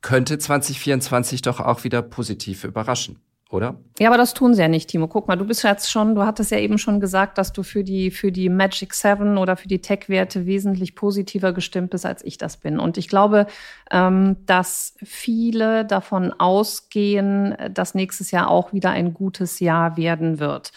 könnte 0.01 0.37
2024 0.37 1.41
doch 1.41 1.59
auch 1.59 1.83
wieder 1.83 2.01
positiv 2.01 2.63
überraschen 2.63 3.19
oder? 3.51 3.79
Ja, 3.99 4.09
aber 4.09 4.17
das 4.17 4.33
tun 4.33 4.53
sie 4.53 4.61
ja 4.61 4.67
nicht, 4.67 4.89
Timo. 4.89 5.07
Guck 5.07 5.27
mal, 5.27 5.35
du 5.35 5.45
bist 5.45 5.63
jetzt 5.63 5.91
schon, 5.91 6.15
du 6.15 6.23
hattest 6.23 6.51
ja 6.51 6.57
eben 6.57 6.77
schon 6.77 6.99
gesagt, 6.99 7.37
dass 7.37 7.53
du 7.53 7.63
für 7.63 7.83
die, 7.83 8.11
für 8.11 8.31
die 8.31 8.49
Magic 8.49 8.93
Seven 8.93 9.37
oder 9.37 9.55
für 9.55 9.67
die 9.67 9.81
Tech-Werte 9.81 10.45
wesentlich 10.45 10.95
positiver 10.95 11.53
gestimmt 11.53 11.91
bist, 11.91 12.05
als 12.05 12.23
ich 12.25 12.37
das 12.37 12.57
bin. 12.57 12.79
Und 12.79 12.97
ich 12.97 13.07
glaube, 13.07 13.47
ähm, 13.91 14.37
dass 14.45 14.95
viele 15.03 15.85
davon 15.85 16.33
ausgehen, 16.33 17.55
dass 17.71 17.95
nächstes 17.95 18.31
Jahr 18.31 18.49
auch 18.49 18.73
wieder 18.73 18.89
ein 18.89 19.13
gutes 19.13 19.59
Jahr 19.59 19.95
werden 19.95 20.39
wird 20.39 20.71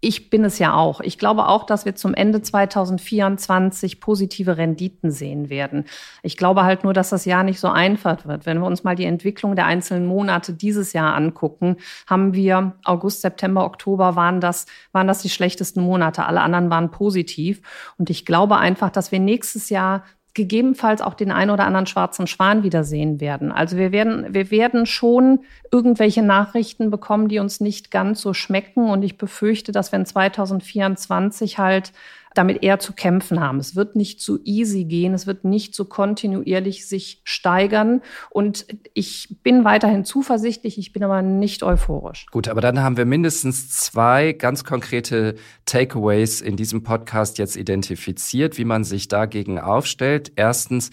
ich 0.00 0.30
bin 0.30 0.44
es 0.44 0.60
ja 0.60 0.74
auch. 0.74 1.00
Ich 1.00 1.18
glaube 1.18 1.48
auch, 1.48 1.66
dass 1.66 1.84
wir 1.84 1.96
zum 1.96 2.14
Ende 2.14 2.40
2024 2.40 4.00
positive 4.00 4.56
Renditen 4.56 5.10
sehen 5.10 5.50
werden. 5.50 5.86
Ich 6.22 6.36
glaube 6.36 6.62
halt 6.62 6.84
nur, 6.84 6.92
dass 6.92 7.10
das 7.10 7.24
Jahr 7.24 7.42
nicht 7.42 7.58
so 7.58 7.68
einfach 7.68 8.24
wird. 8.24 8.46
Wenn 8.46 8.60
wir 8.60 8.66
uns 8.66 8.84
mal 8.84 8.94
die 8.94 9.06
Entwicklung 9.06 9.56
der 9.56 9.66
einzelnen 9.66 10.06
Monate 10.06 10.52
dieses 10.52 10.92
Jahr 10.92 11.14
angucken, 11.14 11.78
haben 12.06 12.32
wir 12.32 12.76
August, 12.84 13.22
September, 13.22 13.64
Oktober 13.64 14.14
waren 14.14 14.40
das, 14.40 14.66
waren 14.92 15.08
das 15.08 15.22
die 15.22 15.30
schlechtesten 15.30 15.82
Monate. 15.82 16.26
Alle 16.26 16.42
anderen 16.42 16.70
waren 16.70 16.92
positiv. 16.92 17.60
Und 17.98 18.08
ich 18.08 18.24
glaube 18.24 18.56
einfach, 18.56 18.90
dass 18.90 19.10
wir 19.10 19.18
nächstes 19.18 19.68
Jahr 19.68 20.04
gegebenenfalls 20.34 21.00
auch 21.00 21.14
den 21.14 21.30
ein 21.30 21.50
oder 21.50 21.64
anderen 21.64 21.86
schwarzen 21.86 22.26
Schwan 22.26 22.62
wiedersehen 22.62 23.20
werden. 23.20 23.50
Also 23.50 23.76
wir 23.76 23.92
werden, 23.92 24.32
wir 24.32 24.50
werden 24.50 24.86
schon 24.86 25.40
irgendwelche 25.72 26.22
Nachrichten 26.22 26.90
bekommen, 26.90 27.28
die 27.28 27.38
uns 27.38 27.60
nicht 27.60 27.90
ganz 27.90 28.20
so 28.20 28.34
schmecken. 28.34 28.88
Und 28.88 29.02
ich 29.02 29.18
befürchte, 29.18 29.72
dass 29.72 29.92
wenn 29.92 30.06
2024 30.06 31.58
halt 31.58 31.92
damit 32.34 32.62
eher 32.62 32.78
zu 32.78 32.92
kämpfen 32.92 33.40
haben. 33.40 33.58
Es 33.58 33.74
wird 33.76 33.96
nicht 33.96 34.20
so 34.20 34.38
easy 34.44 34.84
gehen, 34.84 35.14
es 35.14 35.26
wird 35.26 35.44
nicht 35.44 35.74
so 35.74 35.84
kontinuierlich 35.84 36.86
sich 36.86 37.20
steigern. 37.24 38.02
Und 38.30 38.66
ich 38.94 39.36
bin 39.42 39.64
weiterhin 39.64 40.04
zuversichtlich, 40.04 40.78
ich 40.78 40.92
bin 40.92 41.02
aber 41.04 41.22
nicht 41.22 41.62
euphorisch. 41.62 42.26
Gut, 42.30 42.48
aber 42.48 42.60
dann 42.60 42.80
haben 42.80 42.96
wir 42.96 43.06
mindestens 43.06 43.70
zwei 43.70 44.32
ganz 44.32 44.64
konkrete 44.64 45.34
Takeaways 45.66 46.40
in 46.40 46.56
diesem 46.56 46.82
Podcast 46.82 47.38
jetzt 47.38 47.56
identifiziert, 47.56 48.58
wie 48.58 48.64
man 48.64 48.84
sich 48.84 49.08
dagegen 49.08 49.58
aufstellt. 49.58 50.32
Erstens, 50.36 50.90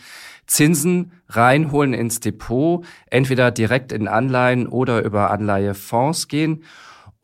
Zinsen 0.48 1.12
reinholen 1.28 1.94
ins 1.94 2.20
Depot, 2.20 2.86
entweder 3.08 3.52
direkt 3.52 3.92
in 3.92 4.08
Anleihen 4.08 4.68
oder 4.68 5.04
über 5.04 5.32
Anleihefonds 5.32 6.28
gehen 6.28 6.64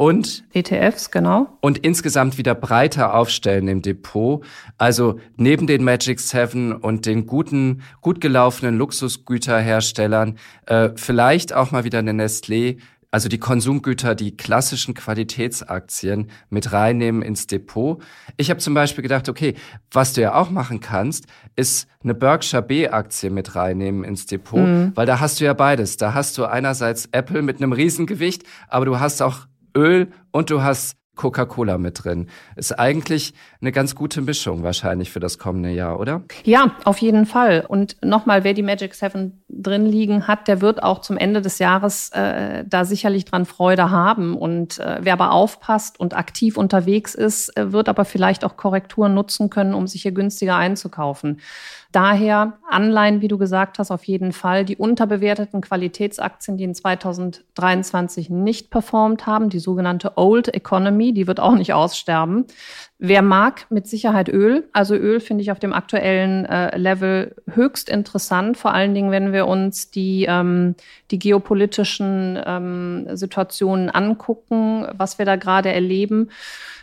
und 0.02 0.46
ETFs, 0.52 1.12
genau. 1.12 1.60
Und 1.62 1.78
insgesamt 1.78 2.40
wieder 2.40 2.56
breiter 2.56 3.14
aufstellen 3.14 3.68
im 3.68 3.84
Depot. 3.84 4.44
Also 4.80 5.20
neben 5.36 5.68
den 5.68 5.84
Magic 5.84 6.20
Seven 6.20 6.74
und 6.74 7.06
den 7.06 7.28
guten, 7.28 7.84
gut 8.02 8.20
gelaufenen 8.20 8.80
Luxusgüterherstellern 8.80 10.40
äh, 10.66 10.90
vielleicht 10.96 11.54
auch 11.54 11.70
mal 11.70 11.84
wieder 11.84 12.00
eine 12.00 12.14
Nestlé, 12.14 12.80
also 13.12 13.30
die 13.30 13.38
Konsumgüter, 13.38 14.16
die 14.16 14.36
klassischen 14.36 14.96
Qualitätsaktien 14.96 16.32
mit 16.50 16.72
reinnehmen 16.72 17.22
ins 17.22 17.46
Depot. 17.46 18.02
Ich 18.38 18.50
habe 18.50 18.60
zum 18.60 18.74
Beispiel 18.74 19.04
gedacht, 19.04 19.30
okay, 19.30 19.54
was 19.92 20.14
du 20.14 20.22
ja 20.22 20.34
auch 20.34 20.50
machen 20.50 20.80
kannst, 20.80 21.26
ist 21.56 21.88
eine 22.04 22.16
Berkshire 22.16 22.64
B-Aktie 22.64 23.30
mit 23.30 23.56
reinnehmen 23.56 24.04
ins 24.04 24.26
Depot, 24.26 24.62
mhm. 24.62 24.94
weil 24.96 25.06
da 25.06 25.20
hast 25.20 25.40
du 25.40 25.46
ja 25.46 25.54
beides. 25.54 25.98
Da 25.98 26.16
hast 26.16 26.40
du 26.40 26.46
einerseits 26.46 27.08
Apple 27.12 27.44
mit 27.44 27.58
einem 27.58 27.72
Riesengewicht, 27.72 28.46
aber 28.68 28.86
du 28.86 29.00
hast 29.00 29.22
auch 29.22 29.46
Öl 29.76 30.12
und 30.32 30.50
du 30.50 30.62
hast 30.62 30.98
Coca-Cola 31.16 31.78
mit 31.78 32.04
drin. 32.04 32.28
Ist 32.56 32.80
eigentlich 32.80 33.34
eine 33.60 33.72
ganz 33.72 33.96
gute 33.96 34.22
Mischung 34.22 34.64
wahrscheinlich 34.64 35.12
für 35.12 35.20
das 35.20 35.38
kommende 35.38 35.70
Jahr, 35.70 36.00
oder? 36.00 36.24
Ja, 36.46 36.76
auf 36.86 36.98
jeden 37.00 37.26
Fall. 37.26 37.66
Und 37.68 37.98
nochmal, 38.04 38.44
wer 38.44 38.54
die 38.54 38.64
Magic 38.64 38.96
Seven 38.96 39.44
drin 39.50 39.86
liegen 39.86 40.28
hat, 40.28 40.48
der 40.48 40.62
wird 40.62 40.82
auch 40.82 41.00
zum 41.00 41.18
Ende 41.18 41.42
des 41.42 41.60
Jahres 41.60 42.10
äh, 42.14 42.64
da 42.66 42.86
sicherlich 42.86 43.26
dran 43.26 43.46
Freude 43.46 43.92
haben. 43.92 44.36
Und 44.36 44.80
äh, 44.80 45.00
wer 45.02 45.14
aber 45.14 45.32
aufpasst 45.32 46.00
und 46.00 46.16
aktiv 46.16 46.58
unterwegs 46.58 47.14
ist, 47.14 47.56
äh, 47.58 47.72
wird 47.72 47.90
aber 47.90 48.06
vielleicht 48.06 48.46
auch 48.46 48.56
Korrekturen 48.56 49.14
nutzen 49.14 49.50
können, 49.50 49.74
um 49.74 49.88
sich 49.88 50.04
hier 50.04 50.14
günstiger 50.14 50.56
einzukaufen. 50.56 51.40
Daher 51.92 52.58
Anleihen, 52.70 53.20
wie 53.20 53.28
du 53.28 53.38
gesagt 53.38 53.78
hast, 53.78 53.92
auf 53.92 54.06
jeden 54.06 54.32
Fall. 54.32 54.64
Die 54.64 54.78
unterbewerteten 54.78 55.60
Qualitätsaktien, 55.60 56.56
die 56.56 56.64
in 56.64 56.74
2023 56.74 58.30
nicht 58.30 58.70
performt 58.70 59.26
haben, 59.26 59.50
die 59.50 59.60
sogenannte 59.60 60.14
Old 60.16 60.54
Economy, 60.54 61.14
die 61.14 61.28
wird 61.28 61.42
auch 61.42 61.56
nicht 61.56 61.74
aussterben. 61.74 62.46
Wer 62.98 63.22
mag, 63.22 63.66
mit 63.70 63.88
Sicherheit 63.88 64.30
Öl. 64.30 64.70
Also 64.72 64.96
Öl 64.96 65.20
finde 65.20 65.42
ich 65.42 65.52
auf 65.52 65.60
dem 65.60 65.74
aktuellen 65.74 66.46
äh, 66.46 66.78
Level 66.78 67.36
höchst 67.50 67.90
interessant, 67.90 68.58
vor 68.58 68.74
allen 68.74 68.94
Dingen, 68.94 69.12
wenn 69.12 69.34
wir 69.34 69.48
uns 69.48 69.92
die, 69.92 70.28
ähm, 70.30 70.76
die 71.10 71.20
geopolitischen 71.20 72.40
ähm, 72.46 73.08
Situationen 73.18 73.90
angucken, 73.90 74.88
was 74.96 75.18
wir 75.18 75.26
da 75.26 75.36
gerade 75.36 75.74
erleben, 75.74 76.30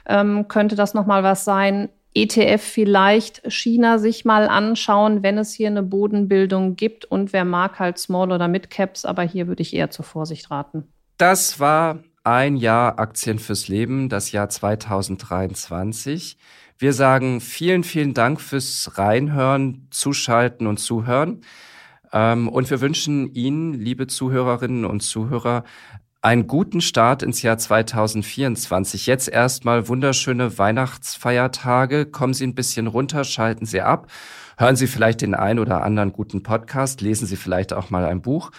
ähm, 0.07 0.49
könnte 0.49 0.77
das 0.77 0.93
nochmal 0.93 1.23
was 1.23 1.45
sein. 1.45 1.89
ETF 2.15 2.63
vielleicht 2.63 3.43
China 3.53 3.99
sich 3.99 4.25
mal 4.25 4.49
anschauen, 4.49 5.23
wenn 5.23 5.39
es 5.39 5.53
hier 5.53 5.69
eine 5.69 5.83
Bodenbildung 5.83 6.77
gibt 6.77 7.05
und 7.05 7.33
wer 7.33 7.45
mag 7.45 7.79
halt 7.79 7.99
Small 7.99 8.33
oder 8.33 8.49
Mid 8.49 8.71
Caps, 8.71 9.05
aber 9.05 9.23
hier 9.23 9.47
würde 9.47 9.63
ich 9.63 9.75
eher 9.75 9.91
zur 9.91 10.05
Vorsicht 10.05 10.51
raten. 10.51 10.89
Das 11.19 11.61
war 11.61 12.03
ein 12.25 12.57
Jahr 12.57 12.99
Aktien 12.99 13.39
fürs 13.39 13.69
Leben, 13.69 14.09
das 14.09 14.33
Jahr 14.33 14.49
2023. 14.49 16.37
Wir 16.79 16.93
sagen 16.93 17.41
vielen, 17.41 17.85
vielen 17.85 18.15
Dank 18.15 18.41
fürs 18.41 18.99
Reinhören, 18.99 19.89
Zuschalten 19.91 20.67
und 20.67 20.79
Zuhören. 20.79 21.43
Ähm, 22.13 22.49
und 22.49 22.71
wir 22.71 22.81
wünschen 22.81 23.35
Ihnen, 23.35 23.75
liebe 23.75 24.07
Zuhörerinnen 24.07 24.85
und 24.85 25.01
Zuhörer, 25.01 25.65
einen 26.21 26.47
guten 26.49 26.81
Start 26.81 27.23
ins 27.23 27.43
Jahr 27.43 27.59
2024. 27.59 29.07
Jetzt 29.07 29.29
erstmal 29.29 29.89
wunderschöne 29.89 30.59
Weihnachtsfeiertage. 30.59 32.07
Kommen 32.07 32.35
Sie 32.35 32.47
ein 32.47 32.55
bisschen 32.55 32.89
runter, 32.89 33.25
schalten 33.25 33.67
Sie 33.67 33.81
ab, 33.81 34.09
hören 34.57 34.77
Sie 34.77 34.89
vielleicht 34.89 35.21
den 35.21 35.35
ein 35.35 35.59
oder 35.59 35.85
anderen 35.85 36.13
guten 36.13 36.43
Podcast, 36.43 37.01
lesen 37.01 37.27
Sie 37.27 37.37
vielleicht 37.37 37.73
auch 37.73 37.91
mal 37.91 38.05
ein 38.05 38.21
Buch. 38.21 38.51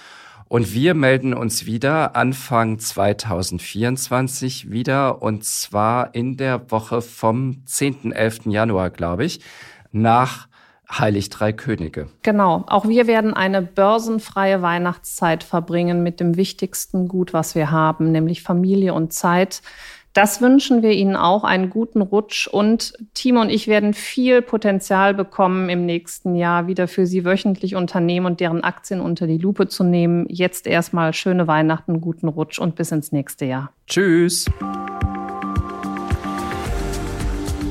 Und 0.48 0.74
wir 0.74 0.96
melden 0.96 1.34
uns 1.36 1.66
wieder 1.68 2.16
Anfang 2.16 2.80
2024 2.80 4.72
wieder 4.72 5.22
und 5.22 5.44
zwar 5.44 6.16
in 6.16 6.38
der 6.38 6.72
Woche 6.72 7.02
vom 7.02 7.66
10. 7.66 8.14
11. 8.14 8.46
Januar, 8.46 8.90
glaube 8.90 9.26
ich, 9.26 9.42
nach 9.92 10.49
Heilig 10.92 11.30
Drei 11.30 11.54
Könige. 11.54 12.10
Genau. 12.24 12.64
Auch 12.68 12.88
wir 12.88 13.06
werden 13.06 13.34
eine 13.34 13.62
börsenfreie 13.62 14.62
Weihnachtszeit 14.62 15.44
verbringen 15.44 16.02
mit 16.02 16.20
dem 16.20 16.36
wichtigsten 16.36 17.08
Gut, 17.08 17.32
was 17.32 17.54
wir 17.54 17.70
haben, 17.70 18.12
nämlich 18.12 18.42
Familie 18.42 18.94
und 18.94 19.14
Zeit. 19.14 19.62
Das 20.14 20.42
wünschen 20.42 20.82
wir 20.82 20.92
Ihnen 20.92 21.16
auch, 21.16 21.44
einen 21.44 21.70
guten 21.70 22.02
Rutsch. 22.02 22.48
Und 22.48 22.94
Timo 23.14 23.42
und 23.42 23.50
ich 23.50 23.68
werden 23.68 23.94
viel 23.94 24.42
Potenzial 24.42 25.14
bekommen, 25.14 25.70
im 25.70 25.86
nächsten 25.86 26.36
Jahr 26.36 26.66
wieder 26.66 26.88
für 26.88 27.06
Sie 27.06 27.24
wöchentlich 27.24 27.76
Unternehmen 27.76 28.26
und 28.26 28.40
deren 28.40 28.64
Aktien 28.64 29.02
unter 29.02 29.28
die 29.28 29.38
Lupe 29.38 29.68
zu 29.68 29.84
nehmen. 29.84 30.26
Jetzt 30.28 30.66
erstmal 30.66 31.14
schöne 31.14 31.46
Weihnachten, 31.46 32.02
guten 32.02 32.28
Rutsch 32.28 32.58
und 32.58 32.76
bis 32.76 32.92
ins 32.92 33.12
nächste 33.12 33.46
Jahr. 33.46 33.72
Tschüss. 33.86 34.46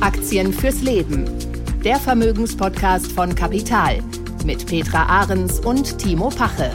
Aktien 0.01 0.53
fürs 0.53 0.81
Leben 0.81 1.25
der 1.85 1.97
Vermögenspodcast 1.97 3.13
von 3.13 3.35
Kapital 3.35 4.03
mit 4.45 4.67
Petra 4.67 5.05
Ahrens 5.05 5.61
und 5.61 5.99
Timo 5.99 6.29
Pache. 6.29 6.71